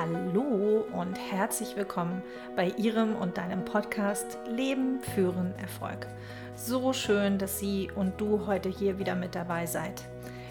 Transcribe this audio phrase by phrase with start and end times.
[0.00, 2.22] Hallo und herzlich willkommen
[2.54, 6.06] bei Ihrem und deinem Podcast Leben, Führen, Erfolg.
[6.54, 10.04] So schön, dass Sie und du heute hier wieder mit dabei seid.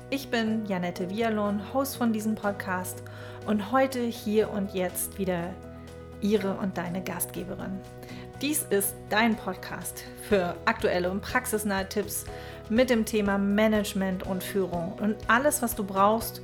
[0.10, 3.04] Ich bin Janette Vialon, Host von diesem Podcast
[3.46, 5.54] und heute hier und jetzt wieder
[6.20, 7.80] Ihre und deine Gastgeberin.
[8.42, 12.26] Dies ist dein Podcast für aktuelle und praxisnahe Tipps
[12.70, 16.42] mit dem Thema Management und Führung und alles, was du brauchst,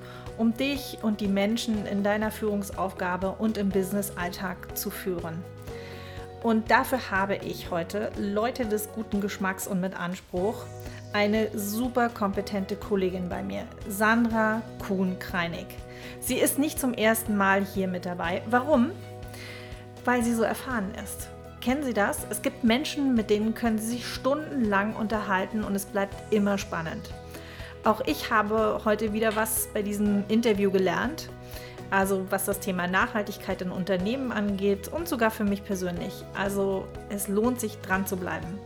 [0.59, 5.43] dich und die Menschen in deiner Führungsaufgabe und im Business-Alltag zu führen.
[6.41, 10.65] Und dafür habe ich heute Leute des guten Geschmacks und mit Anspruch
[11.13, 15.67] eine super kompetente Kollegin bei mir, Sandra Kuhn-Kreinig.
[16.19, 18.41] Sie ist nicht zum ersten Mal hier mit dabei.
[18.49, 18.91] Warum?
[20.03, 21.29] Weil sie so erfahren ist.
[21.61, 22.27] Kennen Sie das?
[22.29, 27.09] Es gibt Menschen, mit denen können Sie sich stundenlang unterhalten und es bleibt immer spannend.
[27.83, 31.29] Auch ich habe heute wieder was bei diesem Interview gelernt.
[31.91, 36.23] Also was das Thema Nachhaltigkeit in Unternehmen angeht und sogar für mich persönlich.
[36.33, 38.59] Also es lohnt sich dran zu bleiben.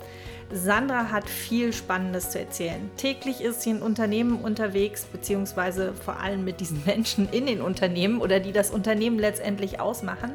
[0.52, 2.90] Sandra hat viel Spannendes zu erzählen.
[2.96, 8.22] Täglich ist sie in Unternehmen unterwegs, beziehungsweise vor allem mit diesen Menschen in den Unternehmen
[8.22, 10.32] oder die das Unternehmen letztendlich ausmachen.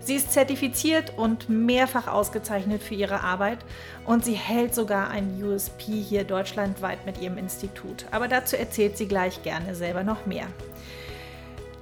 [0.00, 3.58] Sie ist zertifiziert und mehrfach ausgezeichnet für ihre Arbeit
[4.04, 8.04] und sie hält sogar ein USP hier deutschlandweit mit ihrem Institut.
[8.10, 10.46] Aber dazu erzählt sie gleich gerne selber noch mehr.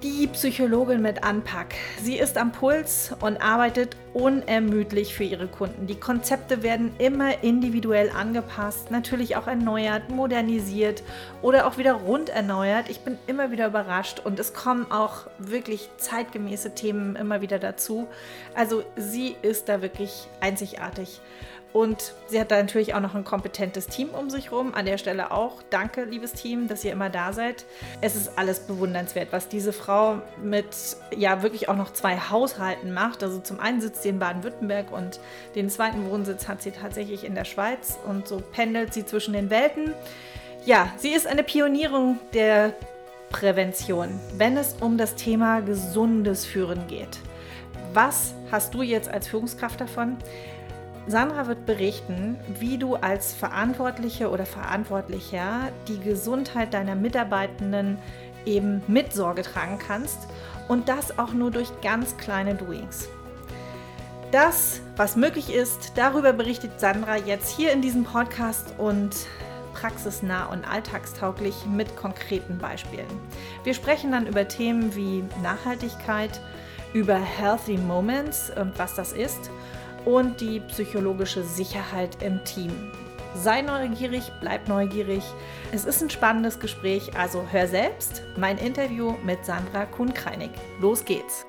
[0.02, 1.74] Die Psychologin mit Anpack.
[2.02, 5.86] Sie ist am Puls und arbeitet unermüdlich für ihre Kunden.
[5.86, 11.04] Die Konzepte werden immer individuell angepasst, natürlich auch erneuert, modernisiert
[11.40, 12.90] oder auch wieder rund erneuert.
[12.90, 18.08] Ich bin immer wieder überrascht und es kommen auch wirklich zeitgemäße Themen immer wieder dazu.
[18.56, 21.20] Also sie ist da wirklich einzigartig.
[21.72, 24.74] Und sie hat da natürlich auch noch ein kompetentes Team um sich herum.
[24.74, 27.64] An der Stelle auch danke, liebes Team, dass ihr immer da seid.
[28.02, 30.66] Es ist alles bewundernswert, was diese Frau mit
[31.16, 33.22] ja wirklich auch noch zwei Haushalten macht.
[33.22, 35.18] Also zum einen sitzt sie in Baden-Württemberg und
[35.54, 39.48] den zweiten Wohnsitz hat sie tatsächlich in der Schweiz und so pendelt sie zwischen den
[39.48, 39.94] Welten.
[40.66, 42.74] Ja, sie ist eine Pionierin der
[43.30, 47.18] Prävention, wenn es um das Thema gesundes Führen geht.
[47.94, 50.18] Was hast du jetzt als Führungskraft davon?
[51.06, 57.98] Sandra wird berichten, wie du als Verantwortliche oder Verantwortlicher die Gesundheit deiner Mitarbeitenden
[58.46, 60.18] eben mit Sorge tragen kannst
[60.68, 63.08] und das auch nur durch ganz kleine Doings.
[64.30, 69.10] Das, was möglich ist, darüber berichtet Sandra jetzt hier in diesem Podcast und
[69.74, 73.08] praxisnah und alltagstauglich mit konkreten Beispielen.
[73.64, 76.40] Wir sprechen dann über Themen wie Nachhaltigkeit,
[76.94, 79.50] über Healthy Moments und was das ist
[80.04, 82.72] und die psychologische Sicherheit im Team.
[83.34, 85.22] Sei neugierig, bleib neugierig.
[85.72, 90.50] Es ist ein spannendes Gespräch, also hör selbst mein Interview mit Sandra Kuhn-Kreinig.
[90.80, 91.46] Los geht's!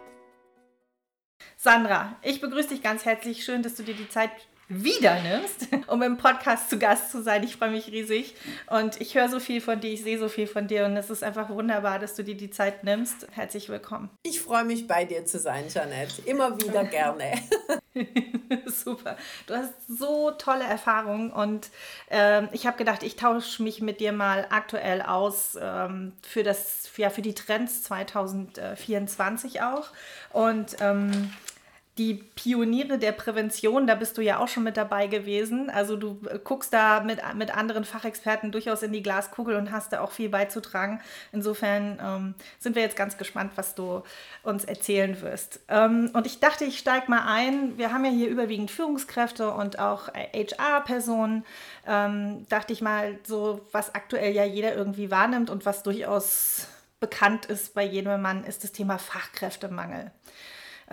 [1.57, 3.43] Sandra, ich begrüße dich ganz herzlich.
[3.43, 4.31] Schön, dass du dir die Zeit
[4.69, 7.43] wieder nimmst, um im Podcast zu Gast zu sein.
[7.43, 8.35] Ich freue mich riesig
[8.67, 11.09] und ich höre so viel von dir, ich sehe so viel von dir und es
[11.09, 13.27] ist einfach wunderbar, dass du dir die Zeit nimmst.
[13.31, 14.09] Herzlich willkommen.
[14.23, 16.21] Ich freue mich, bei dir zu sein, Janette.
[16.25, 17.33] Immer wieder gerne.
[18.65, 19.17] Super.
[19.47, 21.69] Du hast so tolle Erfahrungen und
[22.09, 26.89] ähm, ich habe gedacht, ich tausche mich mit dir mal aktuell aus ähm, für, das,
[26.97, 29.89] ja, für die Trends 2024 auch.
[30.31, 31.31] Und ähm,
[31.99, 35.69] die Pioniere der Prävention, da bist du ja auch schon mit dabei gewesen.
[35.69, 39.93] Also du äh, guckst da mit, mit anderen Fachexperten durchaus in die Glaskugel und hast
[39.93, 41.01] da auch viel beizutragen.
[41.31, 44.01] Insofern ähm, sind wir jetzt ganz gespannt, was du
[44.41, 45.59] uns erzählen wirst.
[45.67, 47.77] Ähm, und ich dachte, ich steige mal ein.
[47.77, 51.45] Wir haben ja hier überwiegend Führungskräfte und auch HR-Personen.
[51.85, 56.67] Ähm, dachte ich mal, so was aktuell ja jeder irgendwie wahrnimmt und was durchaus
[56.99, 60.11] bekannt ist bei jedem Mann, ist das Thema Fachkräftemangel.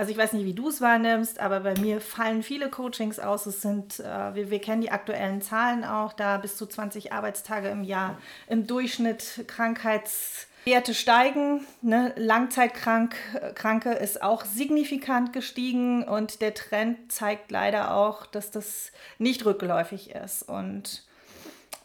[0.01, 3.45] Also ich weiß nicht, wie du es wahrnimmst, aber bei mir fallen viele Coachings aus.
[3.45, 7.69] Es sind, äh, wir, wir kennen die aktuellen Zahlen auch, da bis zu 20 Arbeitstage
[7.69, 8.17] im Jahr
[8.49, 11.67] im Durchschnitt Krankheitswerte steigen.
[11.83, 12.15] Ne?
[12.17, 20.15] Langzeitkranke ist auch signifikant gestiegen und der Trend zeigt leider auch, dass das nicht rückläufig
[20.15, 20.49] ist.
[20.49, 21.05] Und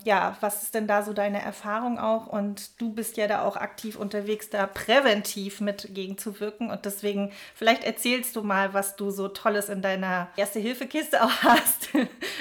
[0.05, 2.27] ja, was ist denn da so deine Erfahrung auch?
[2.27, 6.69] Und du bist ja da auch aktiv unterwegs, da präventiv mit gegenzuwirken.
[6.69, 11.89] Und deswegen, vielleicht erzählst du mal, was du so Tolles in deiner Erste-Hilfe-Kiste auch hast,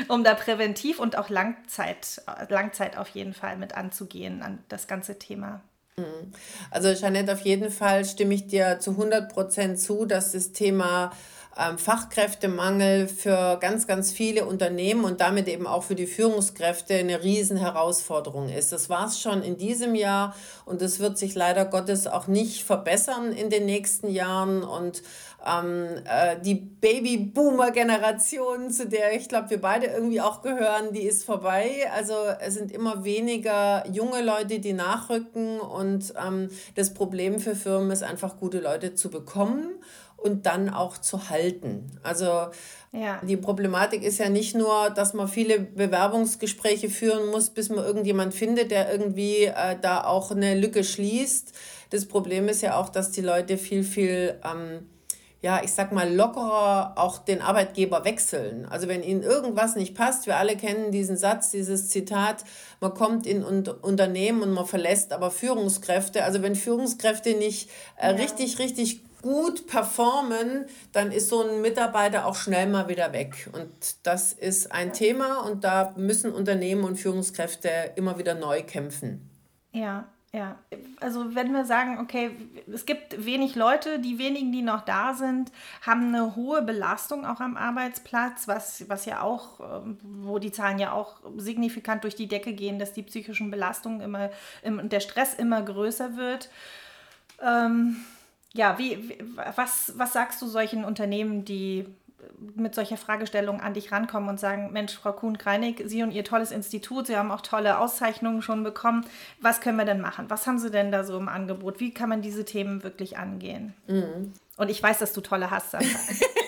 [0.08, 2.20] um da präventiv und auch Langzeit,
[2.50, 5.62] Langzeit auf jeden Fall mit anzugehen an das ganze Thema.
[5.96, 6.32] Mhm.
[6.70, 11.12] Also, Jeanette, auf jeden Fall stimme ich dir zu 100 Prozent zu, dass das Thema
[11.76, 18.48] Fachkräftemangel für ganz, ganz viele Unternehmen und damit eben auch für die Führungskräfte eine Riesenherausforderung
[18.48, 18.72] ist.
[18.72, 20.34] Das war es schon in diesem Jahr
[20.64, 24.64] und es wird sich leider Gottes auch nicht verbessern in den nächsten Jahren.
[24.64, 25.04] Und
[25.46, 31.24] ähm, äh, die Babyboomer-Generation, zu der ich glaube, wir beide irgendwie auch gehören, die ist
[31.24, 31.88] vorbei.
[31.94, 37.92] Also es sind immer weniger junge Leute, die nachrücken und ähm, das Problem für Firmen
[37.92, 39.68] ist einfach, gute Leute zu bekommen
[40.24, 41.84] und dann auch zu halten.
[42.02, 42.24] Also
[42.92, 43.20] ja.
[43.22, 48.32] die Problematik ist ja nicht nur, dass man viele Bewerbungsgespräche führen muss, bis man irgendjemand
[48.32, 51.52] findet, der irgendwie äh, da auch eine Lücke schließt.
[51.90, 54.86] Das Problem ist ja auch, dass die Leute viel, viel ähm,
[55.42, 58.64] ja, ich sag mal, lockerer auch den Arbeitgeber wechseln.
[58.64, 62.44] Also wenn ihnen irgendwas nicht passt, wir alle kennen diesen Satz, dieses Zitat,
[62.80, 66.24] man kommt in un Unternehmen und man verlässt aber Führungskräfte.
[66.24, 67.68] Also wenn Führungskräfte nicht
[67.98, 68.16] äh, ja.
[68.16, 73.48] richtig, richtig gut performen, dann ist so ein Mitarbeiter auch schnell mal wieder weg.
[73.52, 73.70] Und
[74.02, 79.30] das ist ein Thema und da müssen Unternehmen und Führungskräfte immer wieder neu kämpfen.
[79.72, 80.58] Ja, ja,
[81.00, 82.32] also wenn wir sagen, okay,
[82.70, 85.50] es gibt wenig Leute, die wenigen, die noch da sind,
[85.80, 90.78] haben eine hohe Belastung auch am Arbeitsplatz, was, was ja auch, ähm, wo die Zahlen
[90.78, 94.30] ja auch signifikant durch die Decke gehen, dass die psychischen Belastungen immer
[94.64, 96.50] und der Stress immer größer wird.
[97.40, 98.04] Ähm,
[98.54, 99.18] ja, wie,
[99.56, 101.86] was, was sagst du solchen Unternehmen, die
[102.56, 106.52] mit solcher Fragestellung an dich rankommen und sagen, Mensch, Frau Kuhn-Kreinig, Sie und Ihr tolles
[106.52, 109.04] Institut, Sie haben auch tolle Auszeichnungen schon bekommen.
[109.40, 110.26] Was können wir denn machen?
[110.28, 111.80] Was haben Sie denn da so im Angebot?
[111.80, 113.74] Wie kann man diese Themen wirklich angehen?
[113.86, 114.32] Mhm.
[114.56, 115.88] Und ich weiß, dass du tolle hast, Sandra.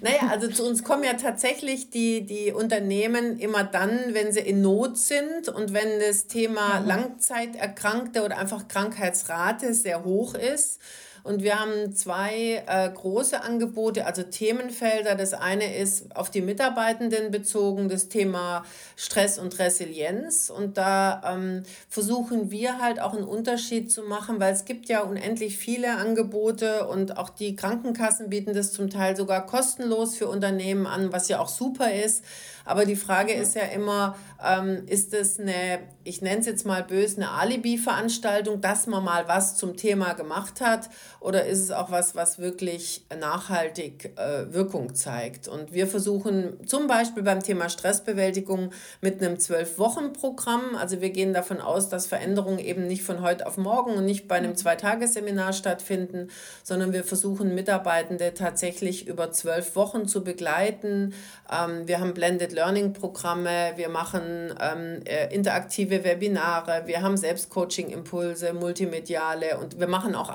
[0.00, 4.62] naja, also zu uns kommen ja tatsächlich die, die Unternehmen immer dann, wenn sie in
[4.62, 6.86] Not sind und wenn das Thema mhm.
[6.86, 10.80] Langzeiterkrankte oder einfach Krankheitsrate sehr hoch ist.
[11.22, 15.14] Und wir haben zwei äh, große Angebote, also Themenfelder.
[15.14, 18.64] Das eine ist auf die Mitarbeitenden bezogen, das Thema
[18.96, 20.50] Stress und Resilienz.
[20.50, 25.00] Und da ähm, versuchen wir halt auch einen Unterschied zu machen, weil es gibt ja
[25.00, 30.86] unendlich viele Angebote und auch die Krankenkassen bieten das zum Teil sogar kostenlos für Unternehmen
[30.86, 32.24] an, was ja auch super ist.
[32.64, 36.82] Aber die Frage ist ja immer, ähm, ist es eine, ich nenne es jetzt mal
[36.82, 40.90] böse, eine Alibi-Veranstaltung, dass man mal was zum Thema gemacht hat?
[41.20, 45.48] Oder ist es auch was, was wirklich nachhaltig äh, Wirkung zeigt?
[45.48, 48.70] Und wir versuchen zum Beispiel beim Thema Stressbewältigung
[49.02, 53.58] mit einem Zwölf-Wochen-Programm, also wir gehen davon aus, dass Veränderungen eben nicht von heute auf
[53.58, 56.28] morgen und nicht bei einem Zweitagesseminar stattfinden,
[56.62, 61.12] sondern wir versuchen Mitarbeitende tatsächlich über zwölf Wochen zu begleiten.
[61.52, 69.58] Ähm, wir haben Blended Learning-Programme, wir machen ähm, äh, interaktive Webinare, wir haben Selbstcoaching-Impulse, multimediale
[69.58, 70.30] und wir machen auch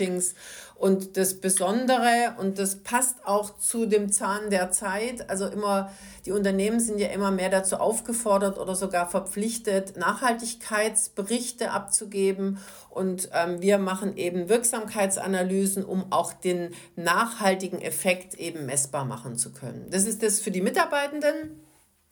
[0.00, 0.34] Einzelcoachings.
[0.74, 5.92] Und das Besondere, und das passt auch zu dem Zahn der Zeit, also immer,
[6.24, 12.58] die Unternehmen sind ja immer mehr dazu aufgefordert oder sogar verpflichtet, Nachhaltigkeitsberichte abzugeben.
[12.88, 19.52] Und ähm, wir machen eben Wirksamkeitsanalysen, um auch den nachhaltigen Effekt eben messbar machen zu
[19.52, 19.88] können.
[19.90, 21.60] Das ist das für die Mitarbeitenden.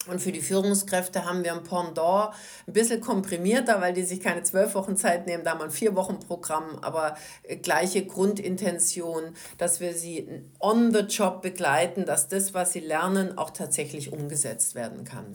[0.08, 2.34] Und für die Führungskräfte haben wir ein Pendant
[2.66, 5.70] ein bisschen komprimierter, weil die sich keine zwölf Wochen Zeit nehmen, da haben wir ein
[5.70, 10.28] vier Wochen Programm, aber äh, gleiche Grundintention, dass wir sie
[10.60, 15.34] on the job begleiten, dass das, was sie lernen, auch tatsächlich umgesetzt werden kann.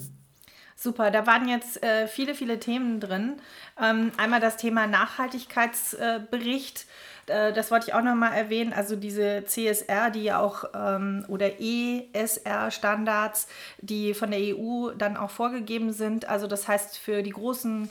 [0.75, 3.37] Super, da waren jetzt äh, viele, viele Themen drin.
[3.81, 6.79] Ähm, einmal das Thema Nachhaltigkeitsbericht.
[6.79, 6.85] Äh,
[7.25, 13.47] das wollte ich auch nochmal erwähnen, also diese CSR, die ja auch ähm, oder ESR-Standards,
[13.79, 16.27] die von der EU dann auch vorgegeben sind.
[16.27, 17.89] Also das heißt für die großen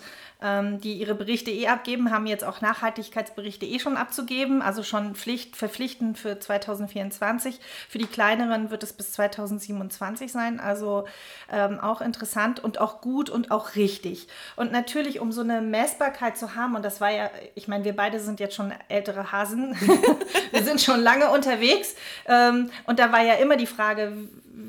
[0.81, 5.57] die ihre Berichte eh abgeben, haben jetzt auch Nachhaltigkeitsberichte eh schon abzugeben, also schon Pflicht,
[5.57, 7.61] verpflichtend für 2024.
[7.89, 11.05] Für die kleineren wird es bis 2027 sein, also
[11.51, 14.29] ähm, auch interessant und auch gut und auch richtig.
[14.57, 17.95] Und natürlich, um so eine Messbarkeit zu haben, und das war ja, ich meine, wir
[17.95, 19.77] beide sind jetzt schon ältere Hasen,
[20.51, 21.95] wir sind schon lange unterwegs,
[22.27, 24.13] ähm, und da war ja immer die Frage,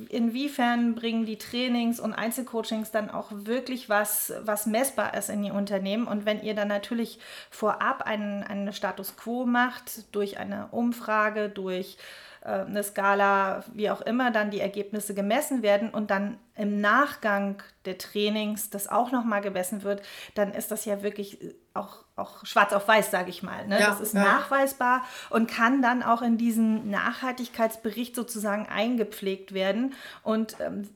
[0.10, 5.52] inwiefern bringen die Trainings und Einzelcoachings dann auch wirklich was, was messbar ist in die
[5.52, 6.08] Unternehmen?
[6.08, 11.98] Und wenn ihr dann natürlich vorab einen, einen Status quo macht, durch eine Umfrage, durch
[12.46, 17.98] eine Skala, wie auch immer, dann die Ergebnisse gemessen werden und dann im Nachgang der
[17.98, 20.02] Trainings das auch nochmal gemessen wird,
[20.36, 23.68] dann ist das ja wirklich auch, auch schwarz auf weiß, sage ich mal.
[23.68, 23.80] Ne?
[23.80, 24.24] Ja, das ist ja.
[24.24, 29.94] nachweisbar und kann dann auch in diesen Nachhaltigkeitsbericht sozusagen eingepflegt werden.
[30.22, 30.90] Und ähm,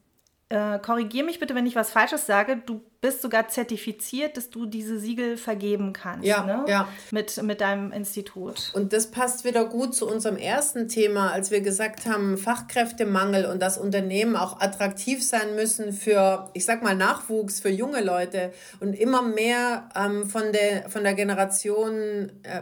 [0.50, 4.66] äh, korrigier mich bitte, wenn ich was Falsches sage, du bist sogar zertifiziert, dass du
[4.66, 6.26] diese Siegel vergeben kannst.
[6.26, 6.64] Ja, ne?
[6.68, 6.88] ja.
[7.12, 8.72] Mit, mit deinem Institut.
[8.74, 13.62] Und das passt wieder gut zu unserem ersten Thema, als wir gesagt haben, Fachkräftemangel und
[13.62, 18.94] dass Unternehmen auch attraktiv sein müssen für, ich sag mal, Nachwuchs, für junge Leute und
[18.94, 22.62] immer mehr ähm, von, der, von der Generation äh,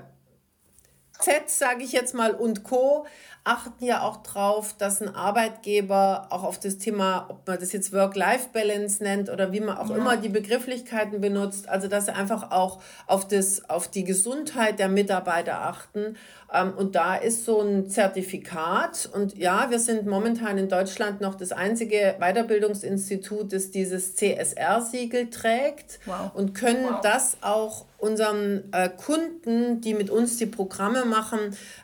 [1.20, 3.06] Z, sage ich jetzt mal, und Co
[3.46, 7.94] achten ja auch drauf, dass ein Arbeitgeber auch auf das Thema, ob man das jetzt
[7.94, 9.98] Work-Life-Balance nennt oder wie man auch ja.
[9.98, 14.90] immer die Begrifflichkeiten benutzt, also dass sie einfach auch auf, das, auf die Gesundheit der
[14.90, 16.18] Mitarbeiter achten.
[16.56, 19.10] Ähm, und da ist so ein Zertifikat.
[19.14, 26.00] Und ja, wir sind momentan in Deutschland noch das einzige Weiterbildungsinstitut, das dieses CSR-Siegel trägt
[26.06, 26.32] wow.
[26.34, 27.02] und können wow.
[27.02, 31.40] das auch unseren äh, Kunden, die mit uns die Programme machen,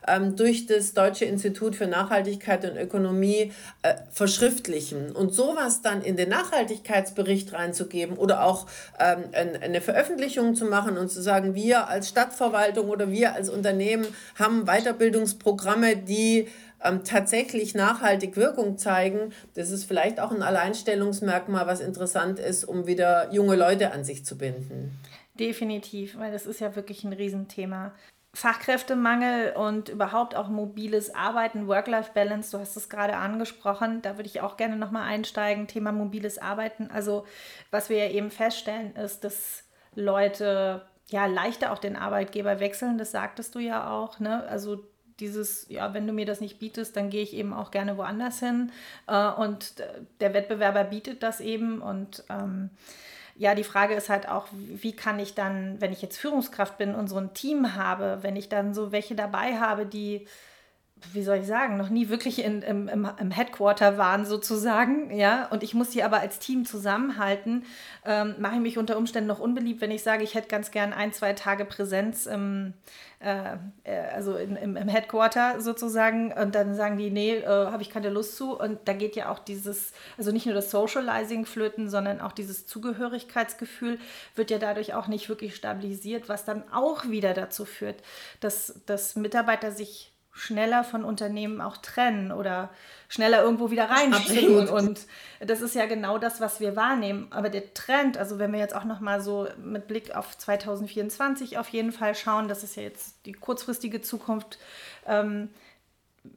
[0.07, 3.51] ähm, durch das Deutsche Institut für Nachhaltigkeit und Ökonomie
[3.81, 5.11] äh, verschriftlichen.
[5.13, 8.67] Und sowas dann in den Nachhaltigkeitsbericht reinzugeben oder auch
[8.99, 14.05] ähm, eine Veröffentlichung zu machen und zu sagen, wir als Stadtverwaltung oder wir als Unternehmen
[14.37, 16.47] haben Weiterbildungsprogramme, die
[16.83, 22.87] ähm, tatsächlich nachhaltig Wirkung zeigen, das ist vielleicht auch ein Alleinstellungsmerkmal, was interessant ist, um
[22.87, 24.99] wieder junge Leute an sich zu binden.
[25.39, 27.93] Definitiv, weil das ist ja wirklich ein Riesenthema.
[28.33, 34.39] Fachkräftemangel und überhaupt auch mobiles Arbeiten, Work-Life-Balance, du hast es gerade angesprochen, da würde ich
[34.39, 36.89] auch gerne nochmal einsteigen, Thema mobiles Arbeiten.
[36.93, 37.25] Also
[37.71, 39.65] was wir ja eben feststellen, ist, dass
[39.95, 44.43] Leute ja leichter auch den Arbeitgeber wechseln, das sagtest du ja auch, ne?
[44.47, 44.83] Also
[45.19, 48.39] dieses, ja, wenn du mir das nicht bietest, dann gehe ich eben auch gerne woanders
[48.39, 48.71] hin.
[49.07, 49.75] Äh, und
[50.19, 52.71] der Wettbewerber bietet das eben und ähm,
[53.35, 56.93] ja, die Frage ist halt auch, wie kann ich dann, wenn ich jetzt Führungskraft bin
[56.93, 60.27] und so ein Team habe, wenn ich dann so welche dabei habe, die,
[61.13, 65.47] wie soll ich sagen, noch nie wirklich in, im, im, im Headquarter waren sozusagen, ja,
[65.47, 67.65] und ich muss die aber als Team zusammenhalten,
[68.05, 70.93] ähm, mache ich mich unter Umständen noch unbeliebt, wenn ich sage, ich hätte ganz gern
[70.93, 72.73] ein, zwei Tage Präsenz im,
[73.19, 76.33] äh, äh, also in, im, im, Headquarter sozusagen.
[76.33, 78.57] Und dann sagen die, nee, äh, habe ich keine Lust zu.
[78.57, 82.65] Und da geht ja auch dieses, also nicht nur das Socializing flöten, sondern auch dieses
[82.65, 83.99] Zugehörigkeitsgefühl
[84.35, 88.01] wird ja dadurch auch nicht wirklich stabilisiert, was dann auch wieder dazu führt,
[88.39, 90.10] dass, dass Mitarbeiter sich
[90.41, 92.69] schneller von Unternehmen auch trennen oder
[93.09, 94.69] schneller irgendwo wieder reinspringen.
[94.69, 95.01] Und
[95.39, 97.27] das ist ja genau das, was wir wahrnehmen.
[97.29, 101.59] Aber der Trend, also wenn wir jetzt auch noch mal so mit Blick auf 2024
[101.59, 104.57] auf jeden Fall schauen, das ist ja jetzt die kurzfristige Zukunft,
[105.05, 105.49] ähm,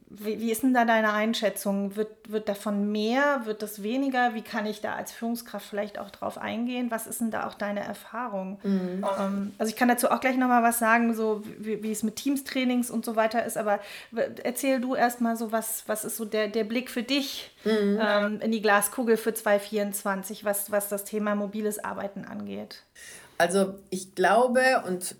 [0.08, 1.96] wie, wie, ist denn da deine Einschätzung?
[1.96, 3.42] Wird, wird davon mehr?
[3.44, 4.34] Wird das weniger?
[4.34, 6.90] Wie kann ich da als Führungskraft vielleicht auch drauf eingehen?
[6.90, 8.58] Was ist denn da auch deine Erfahrung?
[8.62, 9.04] Mhm.
[9.18, 12.16] Ähm, also ich kann dazu auch gleich nochmal was sagen, so wie, wie, es mit
[12.16, 13.80] Teamstrainings und so weiter ist, aber
[14.42, 17.98] erzähl du erstmal so, was, was ist so der, der Blick für dich mhm.
[18.00, 22.84] ähm, in die Glaskugel für 2024, was, was das Thema mobiles Arbeiten angeht?
[23.36, 25.16] Also ich glaube, und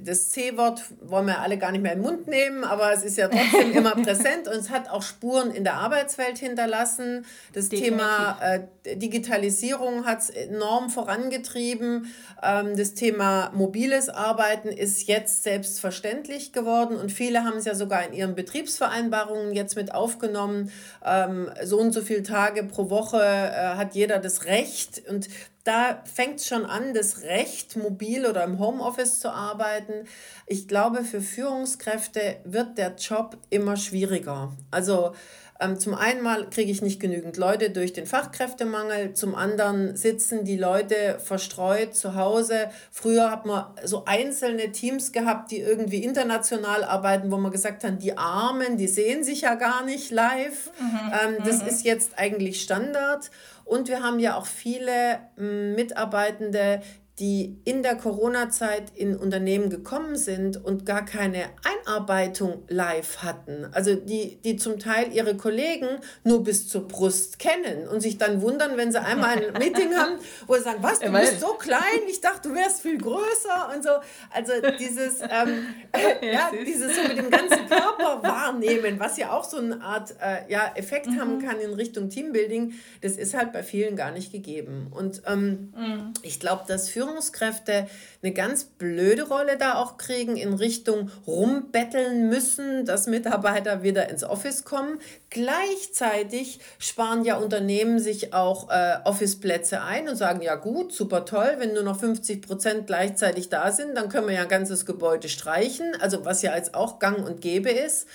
[0.00, 3.28] das C-Wort wollen wir alle gar nicht mehr im Mund nehmen, aber es ist ja
[3.28, 7.24] trotzdem immer präsent und es hat auch Spuren in der Arbeitswelt hinterlassen.
[7.52, 7.98] Das Definitiv.
[7.98, 12.12] Thema äh, Digitalisierung hat es enorm vorangetrieben.
[12.42, 18.06] Ähm, das Thema mobiles Arbeiten ist jetzt selbstverständlich geworden und viele haben es ja sogar
[18.06, 20.70] in ihren Betriebsvereinbarungen jetzt mit aufgenommen.
[21.04, 25.28] Ähm, so und so viele Tage pro Woche äh, hat jeder das Recht und
[25.66, 30.06] da fängt es schon an, das Recht, mobil oder im Homeoffice zu arbeiten.
[30.46, 34.52] Ich glaube, für Führungskräfte wird der Job immer schwieriger.
[34.70, 35.12] Also
[35.58, 40.44] ähm, zum einen mal kriege ich nicht genügend Leute durch den Fachkräftemangel, zum anderen sitzen
[40.44, 42.68] die Leute verstreut zu Hause.
[42.90, 48.02] Früher hat man so einzelne Teams gehabt, die irgendwie international arbeiten, wo man gesagt hat,
[48.02, 50.70] die Armen, die sehen sich ja gar nicht live.
[50.78, 51.12] Mhm.
[51.24, 51.68] Ähm, das mhm.
[51.68, 53.30] ist jetzt eigentlich Standard.
[53.66, 56.80] Und wir haben ja auch viele hm, Mitarbeitende,
[57.18, 63.66] die in der Corona-Zeit in Unternehmen gekommen sind und gar keine Einarbeitung live hatten.
[63.72, 65.88] Also die, die zum Teil ihre Kollegen
[66.24, 70.18] nur bis zur Brust kennen und sich dann wundern, wenn sie einmal ein Meeting haben,
[70.46, 73.82] wo sie sagen, was, du bist so klein, ich dachte, du wärst viel größer und
[73.82, 73.90] so.
[74.30, 79.44] Also dieses, ähm, äh, ja, dieses so mit dem ganzen Körper wahrnehmen, was ja auch
[79.44, 81.18] so eine Art äh, ja, Effekt mhm.
[81.18, 84.88] haben kann in Richtung Teambuilding, das ist halt bei vielen gar nicht gegeben.
[84.90, 86.12] Und ähm, mhm.
[86.22, 87.86] ich glaube, dass für Führungskräfte
[88.22, 94.24] eine ganz blöde Rolle da auch kriegen in Richtung rumbetteln müssen, dass Mitarbeiter wieder ins
[94.24, 94.98] Office kommen.
[95.30, 101.56] Gleichzeitig sparen ja Unternehmen sich auch äh, Office-Plätze ein und sagen, ja gut, super toll,
[101.58, 105.28] wenn nur noch 50 Prozent gleichzeitig da sind, dann können wir ja ein ganzes Gebäude
[105.28, 108.08] streichen, also was ja jetzt auch gang und gäbe ist.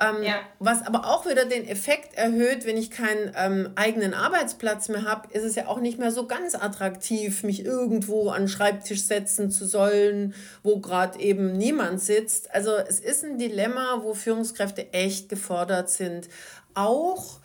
[0.00, 0.40] Ähm, ja.
[0.58, 5.28] Was aber auch wieder den Effekt erhöht, wenn ich keinen ähm, eigenen Arbeitsplatz mehr habe,
[5.32, 9.52] ist es ja auch nicht mehr so ganz attraktiv, mich irgendwo an den Schreibtisch setzen
[9.52, 10.34] zu sollen,
[10.64, 12.52] wo gerade eben niemand sitzt.
[12.52, 16.28] Also es ist ein Dilemma, wo Führungskräfte echt gefordert sind.
[16.74, 17.38] Auch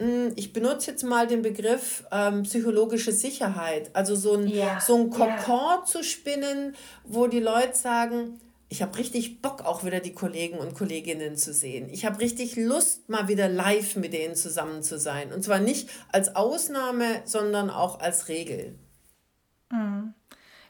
[0.00, 3.90] hm, ich benutze jetzt mal den Begriff ähm, psychologische Sicherheit.
[3.94, 4.80] Also so ein, ja.
[4.80, 5.84] so ein Kokon ja.
[5.86, 6.74] zu spinnen,
[7.04, 11.52] wo die Leute sagen, ich habe richtig Bock, auch wieder die Kollegen und Kolleginnen zu
[11.52, 11.88] sehen.
[11.90, 15.32] Ich habe richtig Lust, mal wieder live mit denen zusammen zu sein.
[15.32, 18.78] Und zwar nicht als Ausnahme, sondern auch als Regel.
[19.70, 20.14] Mhm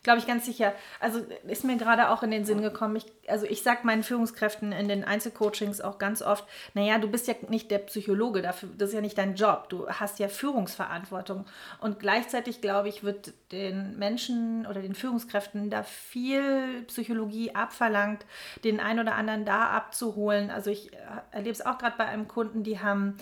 [0.06, 0.72] glaube ich ganz sicher.
[1.00, 2.94] Also ist mir gerade auch in den Sinn gekommen.
[2.94, 7.28] Ich, also ich sage meinen Führungskräften in den Einzelcoachings auch ganz oft, naja, du bist
[7.28, 9.68] ja nicht der Psychologe dafür, das ist ja nicht dein Job.
[9.68, 11.44] Du hast ja Führungsverantwortung.
[11.80, 18.24] Und gleichzeitig, glaube ich, wird den Menschen oder den Führungskräften da viel Psychologie abverlangt,
[18.64, 20.50] den einen oder anderen da abzuholen.
[20.50, 20.96] Also ich äh,
[21.32, 23.16] erlebe es auch gerade bei einem Kunden, die haben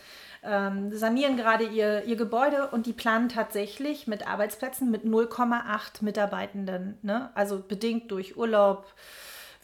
[0.45, 6.99] ähm, sanieren gerade ihr, ihr Gebäude und die planen tatsächlich mit Arbeitsplätzen mit 0,8 Mitarbeitenden.
[7.03, 7.31] Ne?
[7.35, 8.87] Also bedingt durch Urlaub,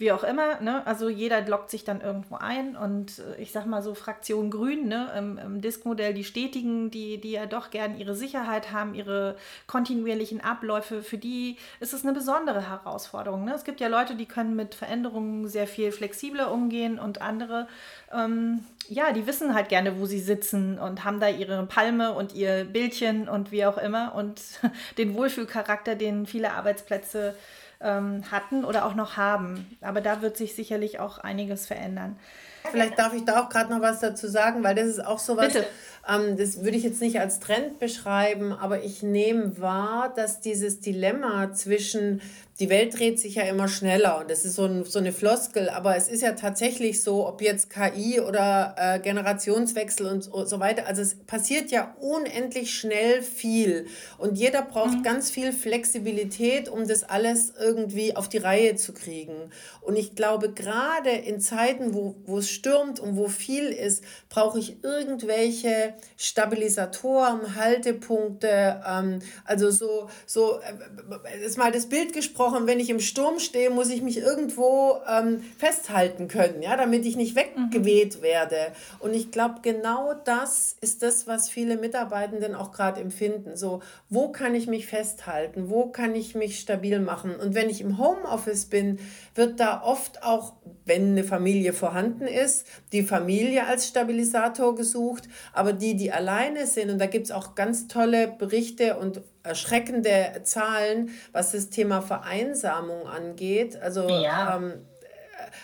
[0.00, 0.60] wie auch immer.
[0.62, 0.84] Ne?
[0.86, 4.88] Also jeder lockt sich dann irgendwo ein und äh, ich sag mal so Fraktion Grün
[4.88, 5.12] ne?
[5.16, 10.40] im, im Disk-Modell, die stetigen, die, die ja doch gern ihre Sicherheit haben, ihre kontinuierlichen
[10.40, 13.44] Abläufe, für die ist es eine besondere Herausforderung.
[13.44, 13.52] Ne?
[13.54, 17.68] Es gibt ja Leute, die können mit Veränderungen sehr viel flexibler umgehen und andere,
[18.10, 22.34] ähm, ja, die wissen halt gerne, wo sie sitzen und haben da ihre Palme und
[22.34, 24.40] ihr Bildchen und wie auch immer und
[24.96, 27.34] den Wohlfühlcharakter, den viele Arbeitsplätze
[27.80, 29.76] ähm, hatten oder auch noch haben.
[29.80, 32.18] Aber da wird sich sicherlich auch einiges verändern.
[32.70, 35.36] Vielleicht darf ich da auch gerade noch was dazu sagen, weil das ist auch so
[35.36, 35.64] was, ähm,
[36.06, 41.52] das würde ich jetzt nicht als Trend beschreiben, aber ich nehme wahr, dass dieses Dilemma
[41.52, 42.20] zwischen
[42.60, 45.70] die Welt dreht sich ja immer schneller und das ist so, ein, so eine Floskel,
[45.70, 50.60] aber es ist ja tatsächlich so, ob jetzt KI oder äh, Generationswechsel und so, so,
[50.60, 53.86] weiter, also es passiert ja unendlich schnell viel
[54.18, 55.02] und jeder braucht mhm.
[55.02, 59.50] ganz viel Flexibilität, um das alles irgendwie auf die Reihe zu kriegen.
[59.80, 64.58] Und ich glaube, gerade in Zeiten, wo, wo es stürmt und wo viel ist, brauche
[64.58, 72.80] ich irgendwelche Stabilisatoren, Haltepunkte, ähm, also so, so, äh, ist mal das Bild gesprochen, wenn
[72.80, 77.36] ich im Sturm stehe, muss ich mich irgendwo ähm, festhalten können, ja, damit ich nicht
[77.36, 78.22] weggeweht mhm.
[78.22, 78.72] werde.
[78.98, 83.56] Und ich glaube, genau das ist das, was viele Mitarbeitenden auch gerade empfinden.
[83.56, 85.70] So, wo kann ich mich festhalten?
[85.70, 87.36] Wo kann ich mich stabil machen?
[87.36, 88.98] Und wenn ich im Homeoffice bin,
[89.34, 95.28] wird da oft auch, wenn eine Familie vorhanden ist, die Familie als Stabilisator gesucht.
[95.52, 100.42] Aber die, die alleine sind, und da gibt es auch ganz tolle Berichte und erschreckende
[100.44, 103.80] Zahlen, was das Thema Vereinsamung angeht.
[103.80, 104.56] Also ja.
[104.56, 104.74] ähm,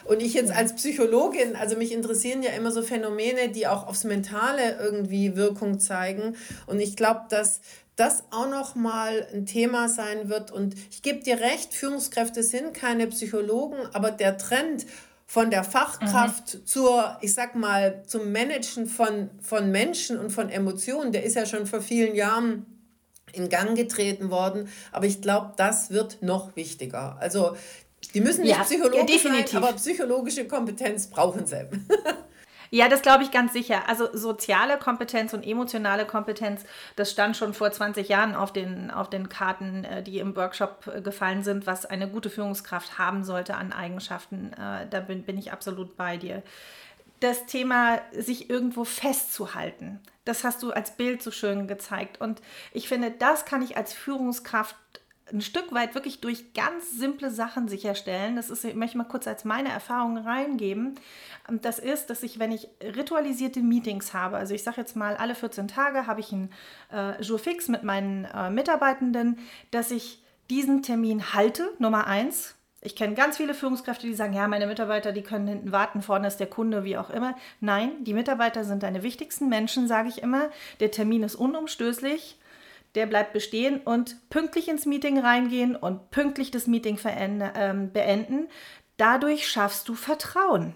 [0.04, 4.04] und ich jetzt als Psychologin, also mich interessieren ja immer so Phänomene, die auch aufs
[4.04, 6.36] Mentale irgendwie Wirkung zeigen.
[6.66, 7.60] Und ich glaube, dass
[7.96, 10.50] das auch noch mal ein Thema sein wird.
[10.50, 14.86] Und ich gebe dir recht, Führungskräfte sind keine Psychologen, aber der Trend
[15.26, 16.66] von der Fachkraft mhm.
[16.66, 21.44] zur, ich sag mal, zum Managen von, von Menschen und von Emotionen, der ist ja
[21.44, 22.64] schon vor vielen Jahren
[23.32, 24.68] in Gang getreten worden.
[24.92, 27.16] Aber ich glaube, das wird noch wichtiger.
[27.20, 27.56] Also
[28.14, 31.66] die müssen nicht ja, psychologisch ja, sein, aber psychologische Kompetenz brauchen sie.
[32.70, 33.88] Ja, das glaube ich ganz sicher.
[33.88, 36.64] Also soziale Kompetenz und emotionale Kompetenz,
[36.96, 40.90] das stand schon vor 20 Jahren auf den, auf den Karten, äh, die im Workshop
[40.94, 44.52] äh, gefallen sind, was eine gute Führungskraft haben sollte an Eigenschaften.
[44.52, 46.42] Äh, da bin, bin ich absolut bei dir.
[47.20, 52.20] Das Thema, sich irgendwo festzuhalten, das hast du als Bild so schön gezeigt.
[52.20, 54.76] Und ich finde, das kann ich als Führungskraft
[55.32, 58.36] ein Stück weit wirklich durch ganz simple Sachen sicherstellen.
[58.36, 60.94] Das ist, ich mal kurz als meine Erfahrung reingeben.
[61.62, 65.34] Das ist, dass ich, wenn ich ritualisierte Meetings habe, also ich sage jetzt mal, alle
[65.34, 66.50] 14 Tage habe ich ein
[66.92, 69.38] äh, Jour fix mit meinen äh, Mitarbeitenden,
[69.72, 72.54] dass ich diesen Termin halte, Nummer eins.
[72.80, 76.28] Ich kenne ganz viele Führungskräfte, die sagen, ja, meine Mitarbeiter, die können hinten warten, vorne
[76.28, 77.34] ist der Kunde, wie auch immer.
[77.58, 80.50] Nein, die Mitarbeiter sind deine wichtigsten Menschen, sage ich immer.
[80.78, 82.38] Der Termin ist unumstößlich
[82.96, 88.48] der bleibt bestehen und pünktlich ins Meeting reingehen und pünktlich das Meeting ähm, beenden.
[88.96, 90.74] Dadurch schaffst du Vertrauen.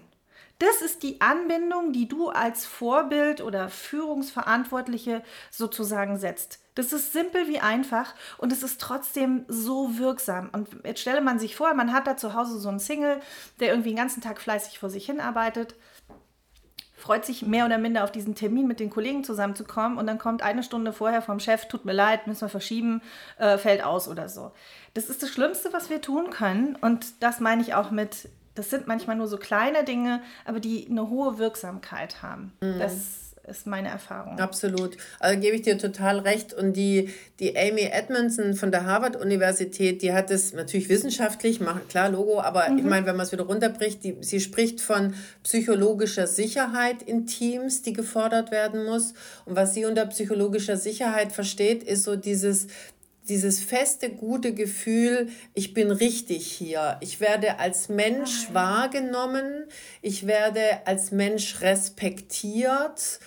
[0.59, 6.59] Das ist die Anbindung, die du als Vorbild oder Führungsverantwortliche sozusagen setzt.
[6.75, 10.51] Das ist simpel wie einfach und es ist trotzdem so wirksam.
[10.53, 13.19] Und jetzt stelle man sich vor, man hat da zu Hause so einen Single,
[13.59, 15.73] der irgendwie den ganzen Tag fleißig vor sich hinarbeitet
[17.01, 20.43] freut sich mehr oder minder auf diesen Termin mit den Kollegen zusammenzukommen und dann kommt
[20.43, 23.01] eine Stunde vorher vom Chef, tut mir leid, müssen wir verschieben,
[23.37, 24.51] äh, fällt aus oder so.
[24.93, 28.69] Das ist das Schlimmste, was wir tun können und das meine ich auch mit das
[28.69, 32.51] sind manchmal nur so kleine Dinge, aber die eine hohe Wirksamkeit haben.
[32.59, 32.79] Mhm.
[32.79, 34.39] Das ist meine Erfahrung.
[34.39, 34.97] Absolut.
[35.19, 36.53] Also gebe ich dir total recht.
[36.53, 37.09] Und die,
[37.39, 41.59] die Amy Edmondson von der Harvard-Universität, die hat es natürlich wissenschaftlich,
[41.89, 42.79] klar Logo, aber mhm.
[42.79, 47.81] ich meine, wenn man es wieder runterbricht, die, sie spricht von psychologischer Sicherheit in Teams,
[47.83, 49.13] die gefordert werden muss.
[49.45, 52.67] Und was sie unter psychologischer Sicherheit versteht, ist so dieses,
[53.29, 56.97] dieses feste, gute Gefühl, ich bin richtig hier.
[57.01, 59.65] Ich werde als Mensch ah, wahrgenommen,
[60.01, 63.19] ich werde als Mensch respektiert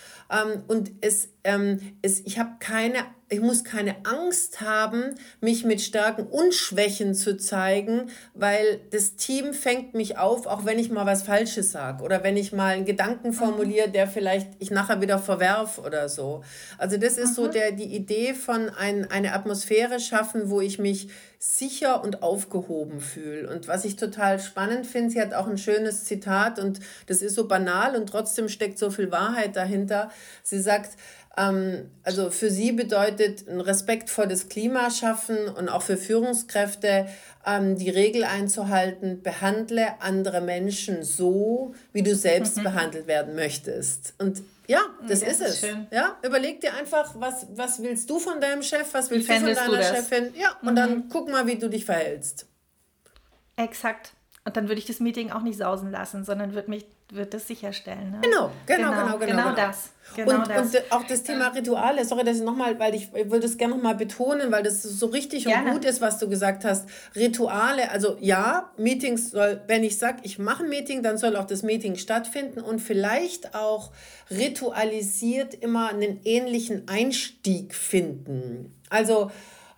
[0.69, 6.27] und es, ähm, es, ich habe keine ich muss keine Angst haben, mich mit Stärken
[6.27, 11.23] und Schwächen zu zeigen, weil das Team fängt mich auf, auch wenn ich mal was
[11.23, 15.79] Falsches sage oder wenn ich mal einen Gedanken formuliere, der vielleicht ich nachher wieder verwerf
[15.79, 16.45] oder so.
[16.77, 17.35] Also das ist mhm.
[17.35, 23.01] so der, die Idee von ein, eine Atmosphäre schaffen, wo ich mich sicher und aufgehoben
[23.01, 23.51] fühle.
[23.51, 27.35] Und was ich total spannend finde, sie hat auch ein schönes Zitat und das ist
[27.35, 30.11] so banal und trotzdem steckt so viel Wahrheit dahinter.
[30.43, 30.97] Sie sagt,
[31.37, 37.09] also für sie bedeutet ein respektvolles Klima schaffen und auch für Führungskräfte
[37.45, 42.65] ähm, die Regel einzuhalten, behandle andere Menschen so, wie du selbst mhm.
[42.65, 44.15] behandelt werden möchtest.
[44.19, 45.61] Und ja, das, das ist, ist, es.
[45.61, 45.87] Schön.
[45.91, 49.55] Ja, überleg dir einfach, was, was willst du von deinem Chef, was willst du von
[49.55, 50.33] deiner du Chefin?
[50.37, 50.77] Ja, und mhm.
[50.77, 52.47] dann guck mal, wie du dich verhältst.
[53.57, 54.13] Exakt.
[54.47, 57.47] Und dann würde ich das Meeting auch nicht sausen lassen, sondern würde mich wird das
[57.47, 58.11] sicherstellen.
[58.11, 58.19] Ne?
[58.23, 59.43] Genau, genau, genau, genau, genau.
[59.43, 59.91] Genau, das.
[60.17, 60.75] Genau und, das.
[60.75, 63.75] und auch das Thema Rituale, sorry, dass ich nochmal, weil ich, ich will das gerne
[63.75, 65.69] nochmal betonen, weil das so richtig Gerne.
[65.69, 66.89] und gut ist, was du gesagt hast.
[67.15, 71.47] Rituale, also ja, Meetings soll, wenn ich sage, ich mache ein Meeting, dann soll auch
[71.47, 73.93] das Meeting stattfinden und vielleicht auch
[74.31, 78.75] ritualisiert immer einen ähnlichen Einstieg finden.
[78.91, 79.31] Also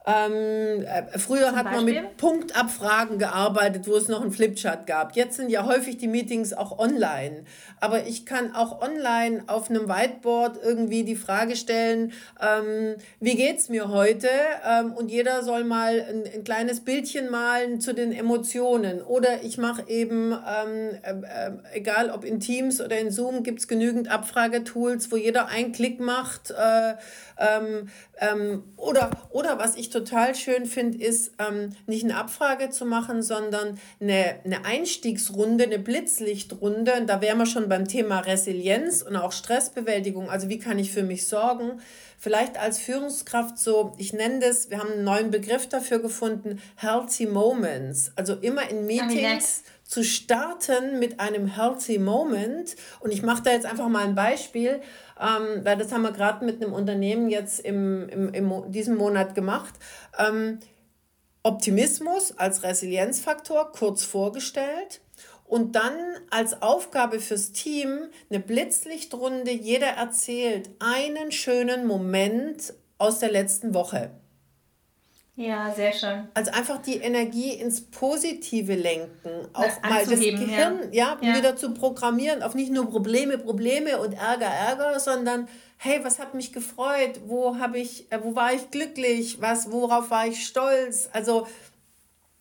[0.06, 5.16] ähm, äh, früher Zum hat man mit Punktabfragen gearbeitet, wo es noch einen Flipchart gab.
[5.16, 7.44] Jetzt sind ja häufig die Meetings auch online.
[7.80, 13.68] Aber ich kann auch online auf einem Whiteboard irgendwie die Frage stellen, ähm, wie geht's
[13.68, 14.28] mir heute?
[14.64, 19.02] Ähm, und jeder soll mal ein, ein, kleines Bildchen malen zu den Emotionen.
[19.02, 23.66] Oder ich mache eben, ähm, äh, äh, egal ob in Teams oder in Zoom, gibt's
[23.66, 26.52] genügend Abfragetools, wo jeder einen Klick macht.
[26.52, 26.94] Äh,
[27.38, 32.86] ähm, ähm, oder, oder was ich total schön finde, ist ähm, nicht eine Abfrage zu
[32.86, 36.94] machen, sondern eine, eine Einstiegsrunde, eine Blitzlichtrunde.
[36.94, 40.30] Und da wären wir schon beim Thema Resilienz und auch Stressbewältigung.
[40.30, 41.80] Also wie kann ich für mich sorgen?
[42.18, 47.26] Vielleicht als Führungskraft so, ich nenne das, wir haben einen neuen Begriff dafür gefunden, Healthy
[47.26, 48.12] Moments.
[48.16, 52.76] Also immer in Meetings zu starten mit einem Healthy Moment.
[53.00, 54.80] Und ich mache da jetzt einfach mal ein Beispiel
[55.20, 59.34] ähm, weil das haben wir gerade mit einem Unternehmen jetzt im, im, im diesem Monat
[59.34, 59.74] gemacht.
[60.18, 60.58] Ähm,
[61.42, 65.00] Optimismus als Resilienzfaktor kurz vorgestellt
[65.44, 65.94] und dann
[66.30, 69.52] als Aufgabe fürs Team eine Blitzlichtrunde.
[69.52, 74.10] Jeder erzählt einen schönen Moment aus der letzten Woche.
[75.36, 76.28] Ja, sehr schön.
[76.32, 81.18] Also einfach die Energie ins Positive lenken, auch mal das Gehirn ja.
[81.20, 85.46] ja, wieder zu programmieren, auf nicht nur Probleme, Probleme und Ärger, Ärger, sondern
[85.76, 87.20] hey, was hat mich gefreut?
[87.26, 89.42] Wo habe ich, äh, wo war ich glücklich?
[89.42, 91.10] Was, worauf war ich stolz?
[91.12, 91.46] Also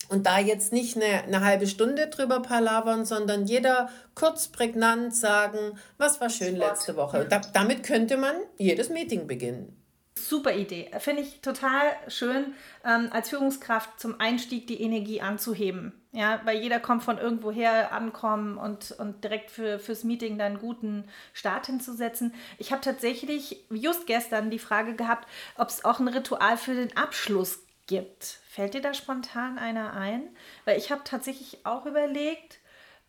[0.08, 5.80] und da jetzt nicht eine, eine halbe Stunde drüber palavern, sondern jeder kurz prägnant sagen,
[5.98, 7.26] was war schön letzte Woche.
[7.30, 9.76] Da, damit könnte man jedes Meeting beginnen.
[10.18, 10.90] Super Idee.
[11.00, 12.54] Finde ich total schön,
[12.86, 15.94] ähm, als Führungskraft zum Einstieg die Energie anzuheben.
[16.14, 20.62] Ja, weil jeder kommt von irgendwoher ankommen und, und direkt für, fürs Meeting dann einen
[20.62, 22.34] guten Start hinzusetzen.
[22.58, 26.96] Ich habe tatsächlich just gestern die Frage gehabt, ob es auch ein Ritual für den
[26.96, 28.40] Abschluss gibt.
[28.50, 30.24] Fällt dir da spontan einer ein?
[30.64, 32.60] Weil ich habe tatsächlich auch überlegt,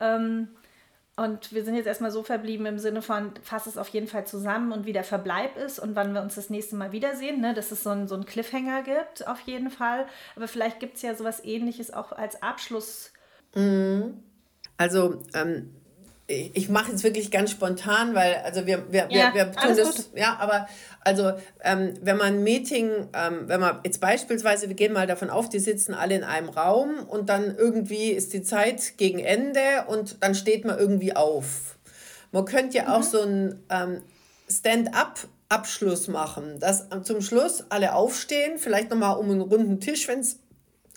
[0.01, 0.49] ähm,
[1.17, 4.27] und wir sind jetzt erstmal so verblieben im Sinne von, fass es auf jeden Fall
[4.27, 7.55] zusammen und wie der Verbleib ist und wann wir uns das nächste Mal wiedersehen, ne?
[7.55, 10.07] dass es so einen so Cliffhanger gibt, auf jeden Fall.
[10.37, 13.13] Aber vielleicht gibt es ja sowas ähnliches auch als Abschluss.
[13.55, 14.23] Mhm.
[14.77, 15.75] Also ähm,
[16.29, 19.95] ich mache jetzt wirklich ganz spontan, weil also wir, wir, ja, wir, wir tun das,
[19.95, 20.07] gut.
[20.17, 20.67] ja, aber
[21.01, 25.31] also ähm, wenn man ein Meeting, ähm, wenn man jetzt beispielsweise, wir gehen mal davon
[25.31, 29.61] auf, die sitzen alle in einem Raum und dann irgendwie ist die Zeit gegen Ende
[29.87, 31.77] und dann steht man irgendwie auf.
[32.33, 32.89] Man könnte ja mhm.
[32.89, 34.03] auch so ein ähm,
[34.51, 40.19] Stand-up Abschluss machen, dass zum Schluss alle aufstehen, vielleicht nochmal um einen runden Tisch, wenn
[40.19, 40.41] es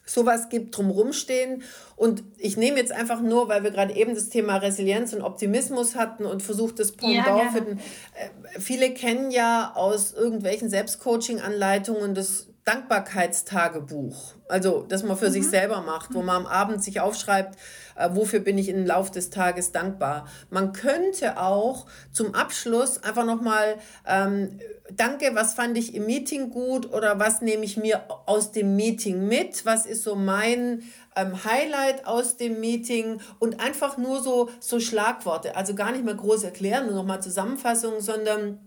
[0.09, 1.63] sowas gibt, drumherum stehen.
[1.95, 5.95] Und ich nehme jetzt einfach nur, weil wir gerade eben das Thema Resilienz und Optimismus
[5.95, 7.77] hatten und versucht das Pendant ja, für den.
[7.77, 14.35] Äh, viele kennen ja aus irgendwelchen Selbstcoaching-Anleitungen das Dankbarkeitstagebuch.
[14.47, 15.33] Also, das man für mhm.
[15.33, 17.57] sich selber macht, wo man am Abend sich aufschreibt,
[17.99, 20.27] äh, wofür bin ich im Laufe des Tages dankbar.
[20.49, 24.59] Man könnte auch zum Abschluss einfach nochmal, ähm,
[24.91, 29.27] danke, was fand ich im Meeting gut oder was nehme ich mir aus dem Meeting
[29.27, 29.65] mit?
[29.65, 30.83] Was ist so mein
[31.15, 33.19] ähm, Highlight aus dem Meeting?
[33.39, 37.99] Und einfach nur so, so Schlagworte, also gar nicht mehr groß erklären, nur nochmal Zusammenfassung,
[37.99, 38.59] sondern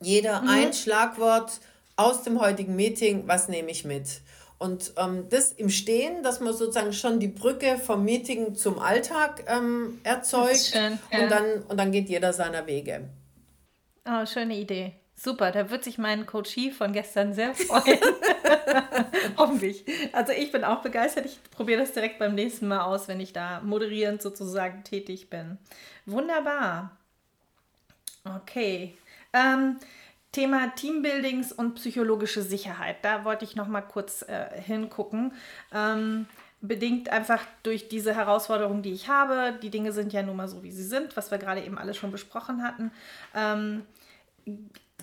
[0.00, 0.48] jeder mhm.
[0.48, 1.60] ein Schlagwort
[1.96, 4.20] aus dem heutigen Meeting, was nehme ich mit?
[4.58, 9.44] Und ähm, das im Stehen, dass man sozusagen schon die Brücke vom Meeting zum Alltag
[9.46, 11.22] ähm, erzeugt schön, ja.
[11.22, 13.08] und, dann, und dann geht jeder seiner Wege.
[14.04, 14.94] Oh, schöne Idee.
[15.14, 17.98] Super, da wird sich mein Coachie von gestern sehr freuen.
[19.36, 19.84] Hoffentlich.
[20.12, 21.26] Also ich bin auch begeistert.
[21.26, 25.58] Ich probiere das direkt beim nächsten Mal aus, wenn ich da moderierend sozusagen tätig bin.
[26.06, 26.96] Wunderbar.
[28.24, 28.96] Okay.
[29.32, 29.78] Ähm,
[30.38, 32.98] Thema Teambuildings und psychologische Sicherheit.
[33.02, 35.32] Da wollte ich noch mal kurz äh, hingucken.
[35.74, 36.26] Ähm,
[36.60, 39.58] bedingt einfach durch diese Herausforderungen, die ich habe.
[39.60, 41.96] Die Dinge sind ja nun mal so, wie sie sind, was wir gerade eben alles
[41.96, 42.92] schon besprochen hatten.
[43.34, 43.82] Ähm,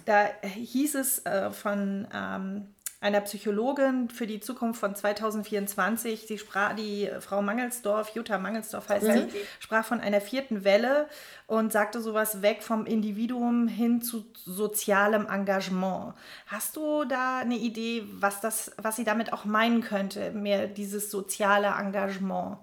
[0.06, 2.68] da hieß es äh, von ähm,
[3.02, 6.26] einer Psychologin für die Zukunft von 2024.
[6.26, 9.30] Die, sprach, die Frau Mangelsdorf, Jutta Mangelsdorf heißt mhm.
[9.30, 11.08] sie, sprach von einer vierten Welle
[11.48, 16.14] und sagte sowas weg vom Individuum hin zu sozialem Engagement.
[16.48, 21.12] Hast du da eine Idee, was, das, was sie damit auch meinen könnte, mehr dieses
[21.12, 22.58] soziale Engagement?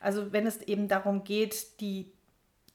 [0.00, 2.12] Also wenn es eben darum geht, die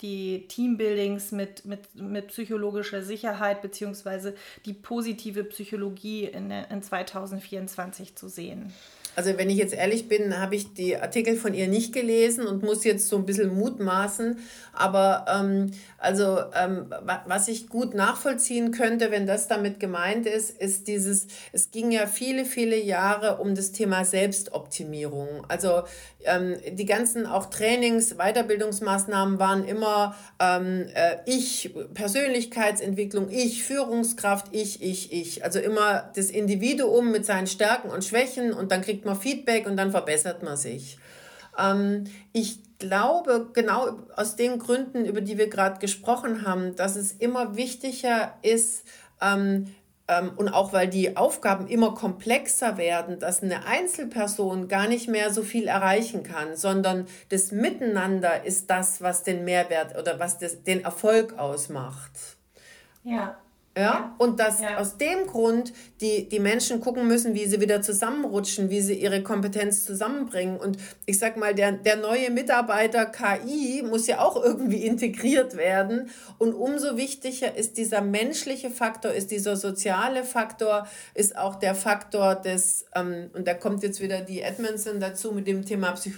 [0.04, 4.36] die Teambuildings mit, mit, mit psychologischer Sicherheit beziehungsweise
[4.66, 8.72] die positive Psychologie in, in 2024 zu sehen.
[9.16, 12.64] Also wenn ich jetzt ehrlich bin, habe ich die Artikel von ihr nicht gelesen und
[12.64, 14.38] muss jetzt so ein bisschen mutmaßen.
[14.74, 16.88] Aber ähm, also ähm,
[17.26, 22.08] was ich gut nachvollziehen könnte, wenn das damit gemeint ist, ist dieses, es ging ja
[22.08, 25.46] viele, viele Jahre um das Thema Selbstoptimierung.
[25.48, 25.84] Also
[26.26, 34.82] ähm, die ganzen auch Trainings, Weiterbildungsmaßnahmen waren immer ähm, äh, ich, Persönlichkeitsentwicklung, ich, Führungskraft, ich,
[34.82, 35.44] ich, ich.
[35.44, 39.78] Also immer das Individuum mit seinen Stärken und Schwächen und dann kriegt man Feedback und
[39.78, 40.98] dann verbessert man sich.
[41.58, 47.12] Ähm, ich glaube, genau aus den Gründen, über die wir gerade gesprochen haben, dass es
[47.14, 48.86] immer wichtiger ist,
[49.22, 49.68] ähm,
[50.08, 55.32] ähm, und auch weil die Aufgaben immer komplexer werden, dass eine Einzelperson gar nicht mehr
[55.32, 60.64] so viel erreichen kann, sondern das Miteinander ist das, was den Mehrwert oder was das,
[60.64, 62.12] den Erfolg ausmacht.
[63.04, 63.38] Ja.
[63.76, 64.78] Ja, und dass ja.
[64.78, 69.24] aus dem Grund die, die Menschen gucken müssen, wie sie wieder zusammenrutschen, wie sie ihre
[69.24, 70.58] Kompetenz zusammenbringen.
[70.58, 76.12] Und ich sag mal, der, der neue Mitarbeiter KI muss ja auch irgendwie integriert werden.
[76.38, 82.36] Und umso wichtiger ist dieser menschliche Faktor, ist dieser soziale Faktor, ist auch der Faktor
[82.36, 86.14] des, ähm, und da kommt jetzt wieder die Edmondson dazu mit dem Thema Psych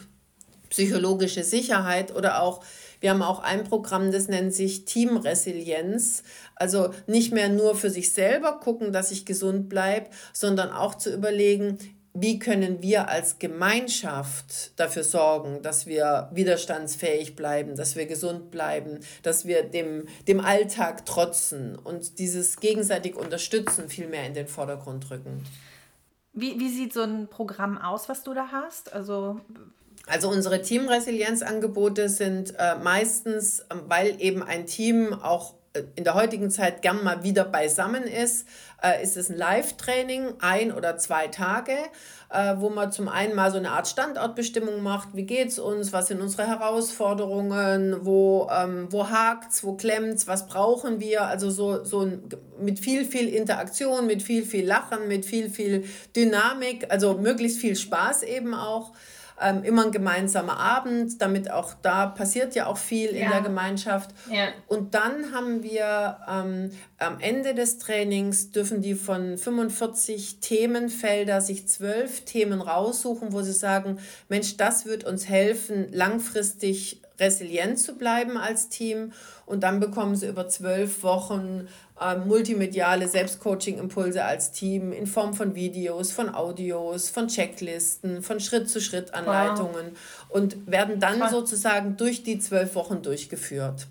[0.70, 2.62] psychologische Sicherheit oder auch
[3.00, 6.24] wir haben auch ein Programm, das nennt sich Teamresilienz.
[6.56, 11.14] Also nicht mehr nur für sich selber gucken, dass ich gesund bleibe, sondern auch zu
[11.14, 11.78] überlegen,
[12.18, 19.00] wie können wir als Gemeinschaft dafür sorgen, dass wir widerstandsfähig bleiben, dass wir gesund bleiben,
[19.22, 25.12] dass wir dem, dem Alltag trotzen und dieses gegenseitig Unterstützen viel mehr in den Vordergrund
[25.12, 25.44] rücken.
[26.32, 28.94] Wie, wie sieht so ein Programm aus, was du da hast?
[28.94, 29.42] Also
[30.08, 36.14] also unsere Teamresilienzangebote sind äh, meistens, äh, weil eben ein Team auch äh, in der
[36.14, 38.48] heutigen Zeit gern mal wieder beisammen ist,
[38.84, 41.74] äh, ist es ein Live-Training, ein oder zwei Tage,
[42.30, 45.92] äh, wo man zum einen mal so eine Art Standortbestimmung macht, wie geht es uns,
[45.92, 51.84] was sind unsere Herausforderungen, wo, ähm, wo hakt's, wo klemmt's, was brauchen wir, also so,
[51.84, 52.08] so
[52.60, 57.76] mit viel, viel Interaktion, mit viel, viel Lachen, mit viel, viel Dynamik, also möglichst viel
[57.76, 58.92] Spaß eben auch
[59.42, 63.26] ähm, immer ein gemeinsamer Abend, damit auch da passiert ja auch viel ja.
[63.26, 64.12] in der Gemeinschaft.
[64.32, 64.48] Ja.
[64.68, 71.68] Und dann haben wir ähm, am Ende des Trainings dürfen die von 45 Themenfelder sich
[71.68, 78.38] zwölf Themen raussuchen, wo sie sagen, Mensch, das wird uns helfen, langfristig resilient zu bleiben
[78.38, 79.14] als Team.
[79.46, 81.68] Und dann bekommen sie über zwölf Wochen
[82.00, 89.92] äh, multimediale Selbstcoaching-Impulse als Team in Form von Videos, von Audios, von Checklisten, von Schritt-zu-Schritt-Anleitungen
[89.94, 90.30] wow.
[90.30, 91.30] und werden dann Toll.
[91.30, 93.88] sozusagen durch die zwölf Wochen durchgeführt.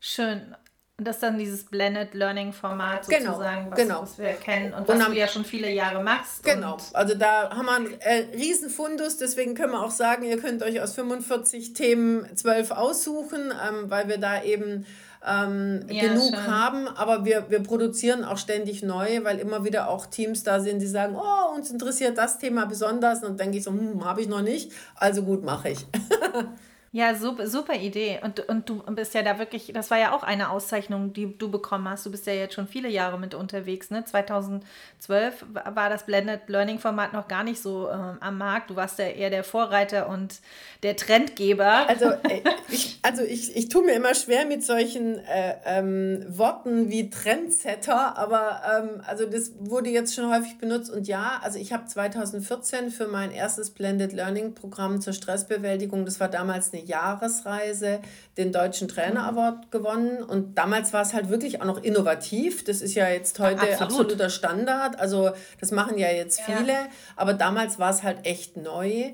[0.00, 0.56] Schön.
[0.98, 4.02] Und das ist dann dieses Blended Learning Format genau, sozusagen, was, genau.
[4.02, 6.44] was wir kennen und was und du ja schon viele Jahre machst.
[6.44, 10.62] Genau, also da haben wir einen äh, Riesenfundus, deswegen können wir auch sagen, ihr könnt
[10.62, 14.86] euch aus 45 Themen 12 aussuchen, ähm, weil wir da eben
[15.26, 16.46] ähm, ja, genug schön.
[16.46, 20.80] haben, aber wir, wir produzieren auch ständig neu, weil immer wieder auch Teams da sind,
[20.80, 23.22] die sagen, oh, uns interessiert das Thema besonders.
[23.22, 25.86] Und dann denke ich so, hm, habe ich noch nicht, also gut, mache ich.
[26.94, 28.20] Ja, super, super Idee.
[28.22, 31.50] Und, und du bist ja da wirklich, das war ja auch eine Auszeichnung, die du
[31.50, 32.04] bekommen hast.
[32.04, 33.90] Du bist ja jetzt schon viele Jahre mit unterwegs.
[33.90, 34.04] Ne?
[34.04, 38.68] 2012 war das Blended Learning Format noch gar nicht so ähm, am Markt.
[38.68, 40.40] Du warst ja eher der Vorreiter und
[40.82, 41.88] der Trendgeber.
[41.88, 46.90] Also, äh, ich, also ich, ich tue mir immer schwer mit solchen äh, ähm, Worten
[46.90, 50.90] wie Trendsetter, aber ähm, also das wurde jetzt schon häufig benutzt.
[50.90, 56.20] Und ja, also ich habe 2014 für mein erstes Blended Learning Programm zur Stressbewältigung, das
[56.20, 58.00] war damals eine Jahresreise
[58.36, 59.38] den Deutschen Trainer mhm.
[59.38, 60.22] Award gewonnen.
[60.22, 62.64] Und damals war es halt wirklich auch noch innovativ.
[62.64, 63.80] Das ist ja jetzt heute Absolut.
[63.80, 64.98] absoluter Standard.
[65.00, 66.72] Also das machen ja jetzt viele.
[66.72, 66.86] Ja.
[67.16, 69.12] Aber damals war es halt echt neu.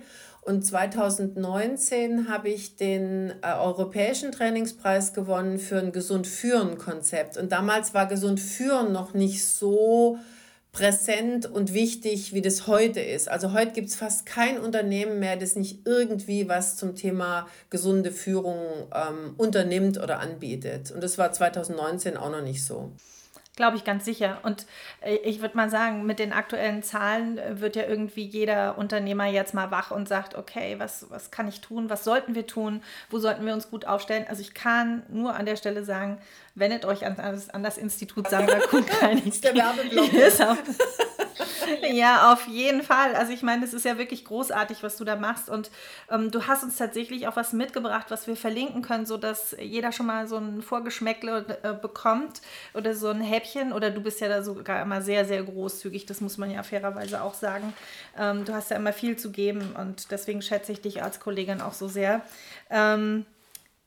[0.49, 7.37] Und 2019 habe ich den äh, Europäischen Trainingspreis gewonnen für ein Gesund Führen Konzept.
[7.37, 10.19] Und damals war Gesund Führen noch nicht so
[10.73, 13.29] präsent und wichtig, wie das heute ist.
[13.29, 18.13] Also heute gibt es fast kein Unternehmen mehr, das nicht irgendwie was zum Thema gesunde
[18.13, 18.59] Führung
[18.95, 20.91] ähm, unternimmt oder anbietet.
[20.91, 22.93] Und das war 2019 auch noch nicht so.
[23.57, 24.39] Glaube ich ganz sicher.
[24.45, 24.67] Und
[25.25, 29.55] ich würde mal sagen, mit den aktuellen Zahlen äh, wird ja irgendwie jeder Unternehmer jetzt
[29.55, 31.91] mal wach und sagt, okay, was, was kann ich tun?
[31.91, 32.83] Was sollten wir tun?
[33.11, 34.27] Wo sollten wir uns gut aufstellen?
[34.29, 36.19] Also ich kann nur an der Stelle sagen,
[36.55, 38.85] wendet euch an, an das Institut Sandra Kuhn.
[39.25, 40.09] ist der Werbeblock.
[41.91, 43.15] ja, auf jeden Fall.
[43.15, 45.49] Also ich meine, es ist ja wirklich großartig, was du da machst.
[45.49, 45.71] Und
[46.11, 50.07] ähm, du hast uns tatsächlich auch was mitgebracht, was wir verlinken können, sodass jeder schon
[50.07, 52.41] mal so ein Vorgeschmäckle äh, bekommt
[52.75, 53.73] oder so ein Häppchen.
[53.73, 56.07] Oder du bist ja da sogar immer sehr, sehr großzügig.
[56.07, 57.73] Das muss man ja fairerweise auch sagen.
[58.19, 61.61] Ähm, du hast ja immer viel zu geben und deswegen schätze ich dich als Kollegin
[61.61, 62.23] auch so sehr.
[62.71, 63.25] Ähm,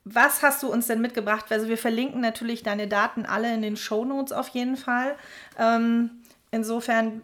[0.04, 1.46] was hast du uns denn mitgebracht?
[1.50, 5.16] Also wir verlinken natürlich deine Daten alle in den Show Notes auf jeden Fall.
[5.60, 6.10] Ähm,
[6.50, 7.22] insofern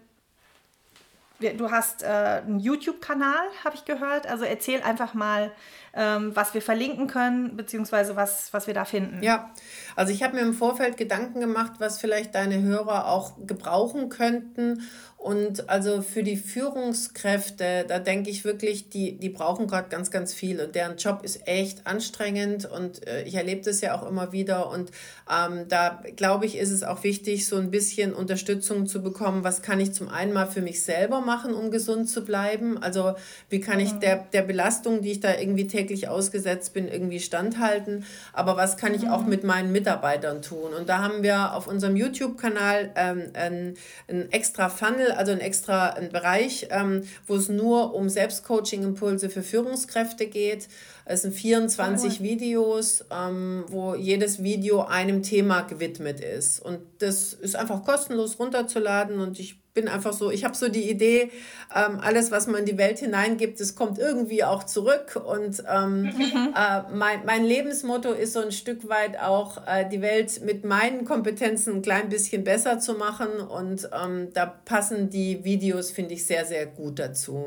[1.39, 4.27] du hast äh, einen YouTube-Kanal, habe ich gehört.
[4.27, 5.51] Also erzähl einfach mal,
[5.93, 9.23] ähm, was wir verlinken können, beziehungsweise was, was wir da finden.
[9.23, 9.51] Ja,
[9.95, 14.87] also ich habe mir im Vorfeld Gedanken gemacht, was vielleicht deine Hörer auch gebrauchen könnten.
[15.17, 20.31] Und also für die Führungskräfte, da denke ich wirklich, die, die brauchen gerade ganz, ganz
[20.31, 20.61] viel.
[20.61, 22.65] Und deren Job ist echt anstrengend.
[22.65, 24.69] Und äh, ich erlebe das ja auch immer wieder.
[24.69, 24.91] Und
[25.29, 29.43] ähm, da glaube ich, ist es auch wichtig, so ein bisschen Unterstützung zu bekommen.
[29.43, 32.81] Was kann ich zum einen mal für mich selber machen, um gesund zu bleiben?
[32.81, 33.15] Also
[33.49, 38.05] wie kann ich der, der Belastung, die ich da irgendwie täglich ausgesetzt bin, irgendwie standhalten?
[38.33, 39.29] Aber was kann ich auch mhm.
[39.29, 40.73] mit meinen Mitarbeitern tun?
[40.77, 43.73] Und da haben wir auf unserem YouTube-Kanal ähm, ein,
[44.07, 49.43] ein extra Funnel also ein extra ein Bereich, ähm, wo es nur um Selbstcoaching-Impulse für
[49.43, 50.67] Führungskräfte geht.
[51.09, 52.23] Es sind 24 oh.
[52.23, 56.59] Videos, ähm, wo jedes Video einem Thema gewidmet ist.
[56.59, 60.89] Und das ist einfach kostenlos runterzuladen und ich bin einfach so, ich habe so die
[60.89, 61.29] Idee,
[61.73, 65.21] ähm, alles, was man in die Welt hineingibt, das kommt irgendwie auch zurück.
[65.23, 66.53] Und ähm, mhm.
[66.55, 71.05] äh, mein, mein Lebensmotto ist so ein Stück weit auch, äh, die Welt mit meinen
[71.05, 73.39] Kompetenzen ein klein bisschen besser zu machen.
[73.39, 77.45] Und ähm, da passen die Videos, finde ich, sehr, sehr gut dazu.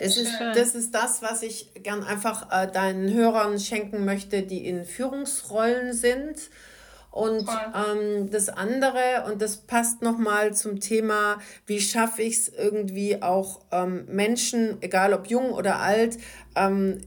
[0.00, 4.66] Das ist, das ist das, was ich gern einfach äh, deinen Hörern schenken möchte, die
[4.66, 6.36] in Führungsrollen sind.
[7.10, 13.22] Und ähm, das andere, und das passt nochmal zum Thema, wie schaffe ich es irgendwie
[13.22, 16.16] auch ähm, Menschen, egal ob jung oder alt,
[16.56, 17.02] ähm,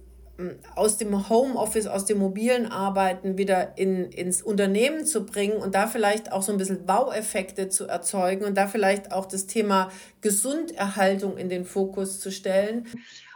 [0.76, 5.88] aus dem Homeoffice, aus dem mobilen Arbeiten wieder in, ins Unternehmen zu bringen und da
[5.88, 9.90] vielleicht auch so ein bisschen Baueffekte zu erzeugen und da vielleicht auch das Thema
[10.22, 12.86] Gesunderhaltung in den Fokus zu stellen.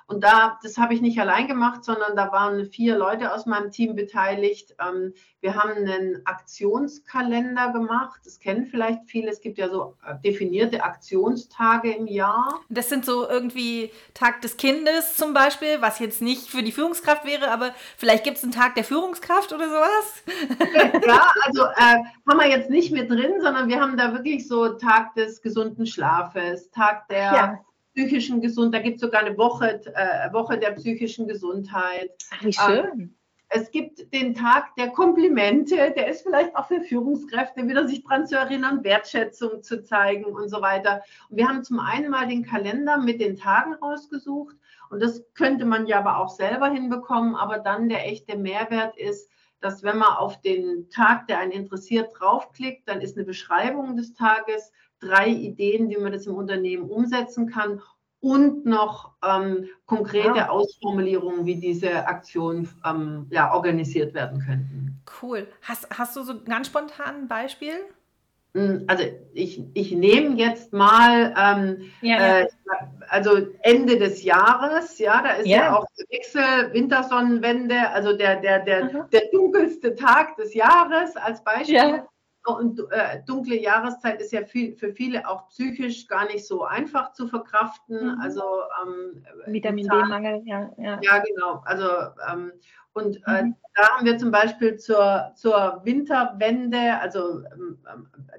[0.10, 3.70] Und da, das habe ich nicht allein gemacht, sondern da waren vier Leute aus meinem
[3.70, 4.76] Team beteiligt.
[4.82, 8.20] Ähm, wir haben einen Aktionskalender gemacht.
[8.26, 9.30] Das kennen vielleicht viele.
[9.30, 12.60] Es gibt ja so äh, definierte Aktionstage im Jahr.
[12.70, 17.24] Das sind so irgendwie Tag des Kindes zum Beispiel, was jetzt nicht für die Führungskraft
[17.26, 20.24] wäre, aber vielleicht gibt es einen Tag der Führungskraft oder sowas.
[21.06, 24.70] Ja, also äh, haben wir jetzt nicht mit drin, sondern wir haben da wirklich so
[24.70, 27.60] Tag des gesunden Schlafes, Tag der ja
[28.00, 28.82] psychischen Gesundheit.
[28.82, 32.12] Da gibt es sogar eine Woche, äh, Woche der psychischen Gesundheit.
[32.32, 32.86] Ach, wie schön.
[32.94, 33.16] Ähm,
[33.52, 38.28] es gibt den Tag der Komplimente, der ist vielleicht auch für Führungskräfte, wieder sich daran
[38.28, 41.02] zu erinnern, Wertschätzung zu zeigen und so weiter.
[41.30, 44.56] Und wir haben zum einen mal den Kalender mit den Tagen rausgesucht
[44.92, 49.30] und das könnte man ja aber auch selber hinbekommen, aber dann der echte Mehrwert ist,
[49.62, 54.14] dass wenn man auf den Tag, der einen interessiert, draufklickt, dann ist eine Beschreibung des
[54.14, 57.82] Tages, drei Ideen, wie man das im Unternehmen umsetzen kann
[58.22, 60.50] und noch ähm, konkrete ja.
[60.50, 65.02] Ausformulierungen, wie diese Aktionen ähm, ja, organisiert werden könnten.
[65.22, 65.48] Cool.
[65.62, 67.76] Hast, hast du so ganz spontan ein Beispiel?
[68.56, 72.40] Hm, also ich, ich nehme jetzt mal ähm, ja.
[72.40, 72.48] Äh,
[73.08, 78.60] also Ende des Jahres, ja, da ist ja, ja auch Wechsel, Wintersonnenwende, also der, der,
[78.60, 82.04] der, der dunkelste Tag des Jahres als Beispiel.
[82.58, 87.14] Und äh, dunkle Jahreszeit ist ja viel, für viele auch psychisch gar nicht so einfach
[87.14, 88.16] zu verkraften.
[88.16, 88.22] Mhm.
[88.22, 88.42] Also
[88.84, 91.00] ähm, Vitamin D-Mangel, ja, ja.
[91.02, 91.62] Ja, genau.
[91.66, 91.86] Also
[92.32, 92.52] ähm,
[92.94, 93.56] und äh, mhm.
[93.76, 97.80] da haben wir zum Beispiel zur, zur Winterwende, also ähm,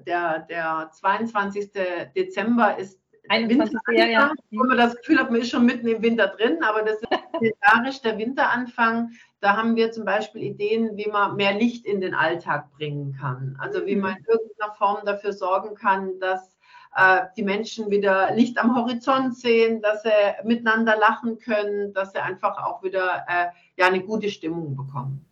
[0.05, 1.71] der, der 22.
[2.15, 3.00] Dezember ist
[3.31, 3.79] 21.
[3.87, 6.83] Winter, ja, wo man das Gefühl hat, man ist schon mitten im Winter drin, aber
[6.83, 7.01] das
[7.39, 9.11] ist der Winteranfang.
[9.39, 13.57] Da haben wir zum Beispiel Ideen, wie man mehr Licht in den Alltag bringen kann.
[13.59, 16.57] Also wie man in irgendeiner Form dafür sorgen kann, dass
[16.95, 20.09] äh, die Menschen wieder Licht am Horizont sehen, dass sie
[20.43, 25.25] miteinander lachen können, dass sie einfach auch wieder äh, ja, eine gute Stimmung bekommen.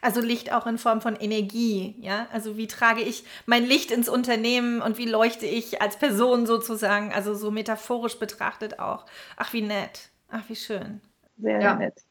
[0.00, 2.26] Also Licht auch in Form von Energie, ja?
[2.32, 7.12] Also wie trage ich mein Licht ins Unternehmen und wie leuchte ich als Person sozusagen,
[7.12, 9.06] also so metaphorisch betrachtet auch.
[9.36, 10.10] Ach, wie nett.
[10.28, 11.00] Ach, wie schön.
[11.38, 11.74] Sehr ja.
[11.74, 12.05] nett.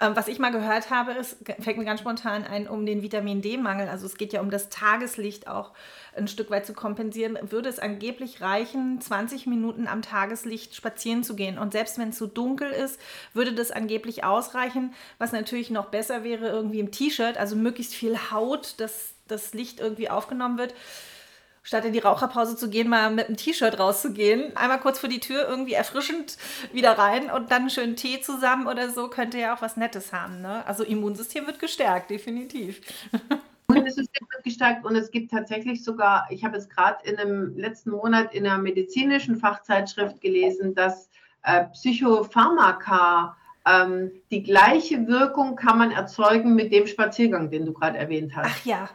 [0.00, 3.42] Ähm, was ich mal gehört habe, ist, fällt mir ganz spontan ein, um den Vitamin
[3.42, 5.72] D-Mangel, also es geht ja um das Tageslicht auch
[6.16, 11.36] ein Stück weit zu kompensieren, würde es angeblich reichen, 20 Minuten am Tageslicht spazieren zu
[11.36, 11.58] gehen.
[11.58, 13.00] Und selbst wenn es so dunkel ist,
[13.32, 14.94] würde das angeblich ausreichen.
[15.18, 19.80] Was natürlich noch besser wäre, irgendwie im T-Shirt, also möglichst viel Haut, dass das Licht
[19.80, 20.74] irgendwie aufgenommen wird
[21.64, 24.56] statt in die Raucherpause zu gehen, mal mit einem T-Shirt rauszugehen.
[24.56, 26.36] Einmal kurz vor die Tür irgendwie erfrischend
[26.72, 30.12] wieder rein und dann einen schönen Tee zusammen oder so, könnte ja auch was Nettes
[30.12, 30.42] haben.
[30.42, 30.64] Ne?
[30.66, 32.82] Also Immunsystem wird gestärkt, definitiv.
[33.68, 37.90] Immunsystem wird gestärkt und es gibt tatsächlich sogar, ich habe es gerade in einem letzten
[37.90, 41.08] Monat in einer medizinischen Fachzeitschrift gelesen, dass
[41.44, 43.36] äh, Psychopharmaka
[43.66, 48.50] ähm, die gleiche Wirkung kann man erzeugen mit dem Spaziergang, den du gerade erwähnt hast.
[48.50, 48.90] Ach ja,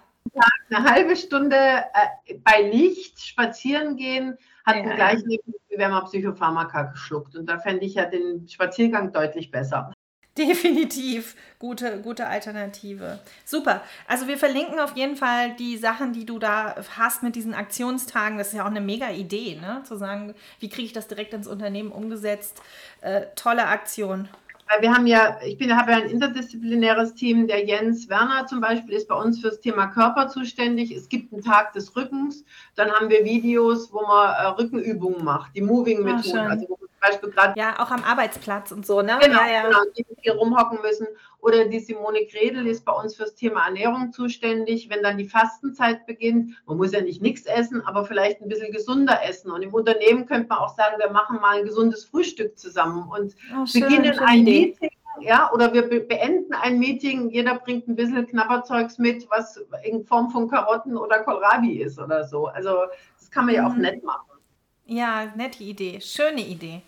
[0.70, 5.12] eine halbe Stunde äh, bei Licht spazieren gehen hat ja.
[5.12, 7.36] Effekt, wie wenn man Psychopharmaka geschluckt.
[7.36, 9.92] Und da fände ich ja den Spaziergang deutlich besser.
[10.38, 13.20] Definitiv gute, gute Alternative.
[13.44, 13.82] Super.
[14.08, 18.38] Also wir verlinken auf jeden Fall die Sachen, die du da hast mit diesen Aktionstagen.
[18.38, 19.82] Das ist ja auch eine mega Idee, ne?
[19.84, 22.62] Zu sagen, wie kriege ich das direkt ins Unternehmen umgesetzt.
[23.02, 24.30] Äh, tolle Aktion.
[24.70, 27.48] Weil wir haben ja, ich bin, habe ja ein interdisziplinäres Team.
[27.48, 30.92] Der Jens Werner zum Beispiel ist bei uns fürs Thema Körper zuständig.
[30.92, 32.46] Es gibt einen Tag des Rückens.
[32.76, 36.38] Dann haben wir Videos, wo man äh, Rückenübungen macht, die Moving-Methoden.
[36.38, 37.60] Ah, also wo man Beispiel gerade.
[37.60, 39.18] Ja, auch am Arbeitsplatz und so, ne?
[39.22, 39.64] Genau, ja, ja.
[39.64, 41.08] genau die hier rumhocken müssen.
[41.42, 44.90] Oder die Simone Gredel ist bei uns fürs Thema Ernährung zuständig.
[44.90, 48.72] Wenn dann die Fastenzeit beginnt, man muss ja nicht nichts essen, aber vielleicht ein bisschen
[48.72, 49.52] gesunder essen.
[49.52, 53.36] Und im Unternehmen könnte man auch sagen, wir machen mal ein gesundes Frühstück zusammen und
[53.56, 54.66] oh, schön, beginnen ein Idee.
[54.68, 54.90] Meeting.
[55.22, 60.30] Ja, oder wir beenden ein Meeting, jeder bringt ein bisschen Knapperzeugs mit, was in Form
[60.30, 62.48] von Karotten oder Kohlrabi ist oder so.
[62.48, 62.86] Also
[63.18, 63.82] das kann man ja auch mhm.
[63.82, 64.26] nett machen.
[64.86, 66.82] Ja, nette Idee, schöne Idee.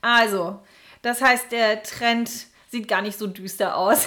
[0.00, 0.60] Also,
[1.02, 2.30] das heißt, der Trend
[2.68, 4.06] sieht gar nicht so düster aus.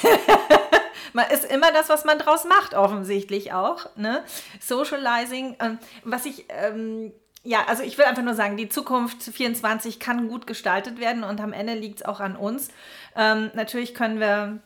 [1.14, 3.96] man ist immer das, was man draus macht, offensichtlich auch.
[3.96, 4.24] Ne?
[4.60, 5.56] Socializing.
[5.60, 6.46] Ähm, was ich.
[6.50, 7.12] Ähm,
[7.46, 11.42] ja, also ich will einfach nur sagen, die Zukunft 24 kann gut gestaltet werden und
[11.42, 12.70] am Ende liegt es auch an uns.
[13.18, 14.60] Ähm, natürlich können wir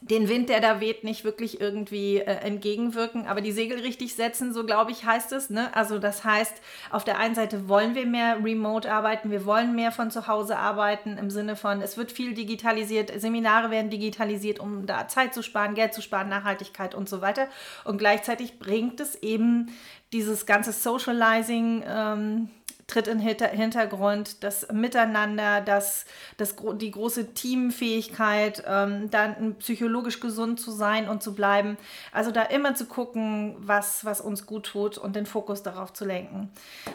[0.00, 4.52] den Wind, der da weht, nicht wirklich irgendwie äh, entgegenwirken, aber die Segel richtig setzen,
[4.52, 5.50] so glaube ich, heißt es.
[5.50, 5.74] Ne?
[5.74, 6.54] Also das heißt,
[6.90, 10.56] auf der einen Seite wollen wir mehr remote arbeiten, wir wollen mehr von zu Hause
[10.56, 15.42] arbeiten im Sinne von, es wird viel digitalisiert, Seminare werden digitalisiert, um da Zeit zu
[15.42, 17.48] sparen, Geld zu sparen, Nachhaltigkeit und so weiter.
[17.84, 19.70] Und gleichzeitig bringt es eben
[20.12, 21.84] dieses ganze Socializing.
[21.86, 22.48] Ähm,
[22.90, 26.04] tritt in Hintergrund, das Miteinander, das,
[26.36, 31.76] das, die große Teamfähigkeit, ähm, dann psychologisch gesund zu sein und zu bleiben.
[32.12, 36.04] Also da immer zu gucken, was, was uns gut tut und den Fokus darauf zu
[36.04, 36.50] lenken.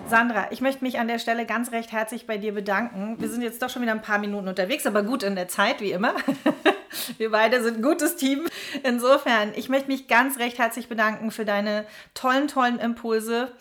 [0.07, 3.15] Sandra, ich möchte mich an der Stelle ganz recht herzlich bei dir bedanken.
[3.19, 5.81] Wir sind jetzt doch schon wieder ein paar Minuten unterwegs, aber gut in der Zeit,
[5.81, 6.13] wie immer.
[7.17, 8.47] Wir beide sind ein gutes Team.
[8.83, 13.51] Insofern, ich möchte mich ganz recht herzlich bedanken für deine tollen, tollen Impulse.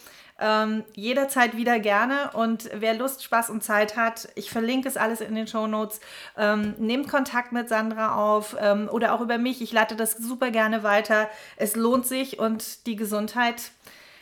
[0.41, 5.21] Ähm, jederzeit wieder gerne und wer Lust, Spaß und Zeit hat, ich verlinke es alles
[5.21, 6.01] in den Show Notes.
[6.37, 9.63] Ähm, nehmt Kontakt mit Sandra auf ähm, oder auch über mich.
[9.63, 11.29] Ich leite das super gerne weiter.
[11.57, 13.71] Es lohnt sich und die Gesundheit,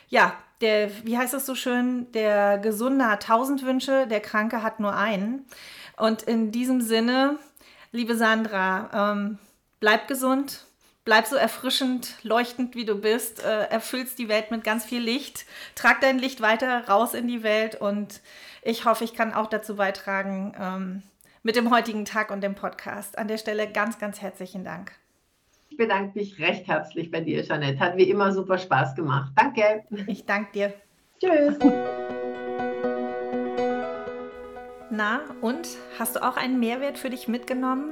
[0.09, 4.79] ja, der, wie heißt es so schön, der Gesunde hat tausend Wünsche, der Kranke hat
[4.79, 5.45] nur einen.
[5.97, 7.37] Und in diesem Sinne,
[7.91, 9.39] liebe Sandra, ähm,
[9.79, 10.65] bleib gesund,
[11.05, 15.45] Bleib so erfrischend, leuchtend wie du bist, äh, erfüllst die Welt mit ganz viel Licht,
[15.75, 18.21] trag dein Licht weiter raus in die Welt und
[18.61, 21.03] ich hoffe, ich kann auch dazu beitragen ähm,
[21.41, 23.17] mit dem heutigen Tag und dem Podcast.
[23.17, 24.93] An der Stelle ganz, ganz herzlichen Dank.
[25.69, 27.79] Ich bedanke mich recht herzlich bei dir, Jeanette.
[27.81, 29.33] Hat wie immer super Spaß gemacht.
[29.35, 29.83] Danke.
[30.07, 30.73] Ich danke dir.
[31.19, 31.57] Tschüss.
[34.89, 35.67] Na, und
[35.99, 37.91] hast du auch einen Mehrwert für dich mitgenommen?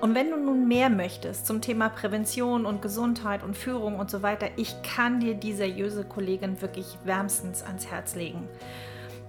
[0.00, 4.22] Und wenn du nun mehr möchtest zum Thema Prävention und Gesundheit und Führung und so
[4.22, 8.48] weiter, ich kann dir die seriöse Kollegin wirklich wärmstens ans Herz legen.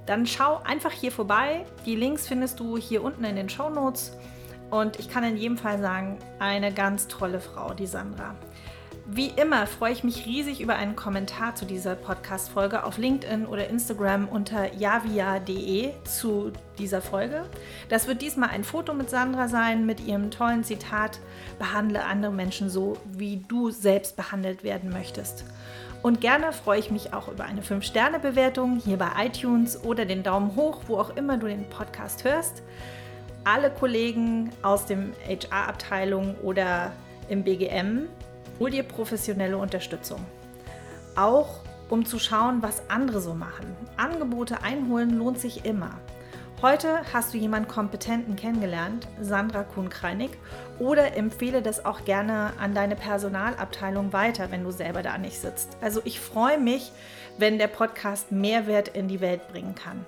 [0.05, 1.65] Dann schau einfach hier vorbei.
[1.87, 4.15] Die Links findest du hier unten in den Show Notes.
[4.69, 8.35] Und ich kann in jedem Fall sagen, eine ganz tolle Frau, die Sandra.
[9.11, 13.67] Wie immer freue ich mich riesig über einen Kommentar zu dieser Podcast-Folge auf LinkedIn oder
[13.67, 17.45] Instagram unter javia.de zu dieser Folge.
[17.89, 21.19] Das wird diesmal ein Foto mit Sandra sein, mit ihrem tollen Zitat:
[21.57, 25.43] Behandle andere Menschen so, wie du selbst behandelt werden möchtest.
[26.03, 30.55] Und gerne freue ich mich auch über eine 5-Sterne-Bewertung hier bei iTunes oder den Daumen
[30.55, 32.61] hoch, wo auch immer du den Podcast hörst.
[33.43, 36.91] Alle Kollegen aus dem HR-Abteilung oder
[37.27, 38.07] im BGM
[38.59, 40.25] Hol dir professionelle Unterstützung.
[41.15, 43.75] Auch um zu schauen, was andere so machen.
[43.97, 45.99] Angebote einholen lohnt sich immer.
[46.61, 50.31] Heute hast du jemanden Kompetenten kennengelernt, Sandra Kuhn-Kreinig,
[50.77, 55.77] oder empfehle das auch gerne an deine Personalabteilung weiter, wenn du selber da nicht sitzt.
[55.79, 56.91] Also ich freue mich,
[57.37, 60.05] wenn der Podcast Mehrwert in die Welt bringen kann.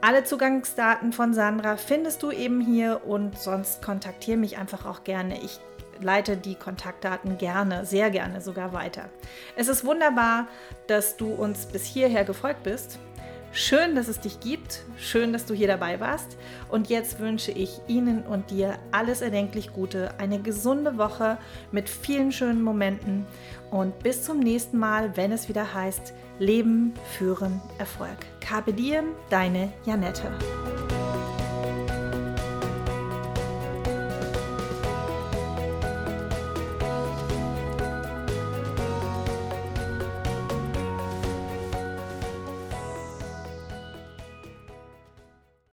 [0.00, 5.38] Alle Zugangsdaten von Sandra findest du eben hier und sonst kontaktiere mich einfach auch gerne.
[5.44, 5.60] Ich
[6.02, 9.08] leite die Kontaktdaten gerne, sehr gerne sogar weiter.
[9.56, 10.48] Es ist wunderbar,
[10.86, 12.98] dass du uns bis hierher gefolgt bist.
[13.54, 14.82] Schön, dass es dich gibt.
[14.96, 16.38] Schön, dass du hier dabei warst.
[16.70, 21.36] Und jetzt wünsche ich Ihnen und dir alles erdenklich Gute, eine gesunde Woche
[21.70, 23.26] mit vielen schönen Momenten
[23.70, 28.16] und bis zum nächsten Mal, wenn es wieder heißt Leben, Führen, Erfolg.
[28.40, 28.74] Carpe
[29.28, 30.32] deine Janette.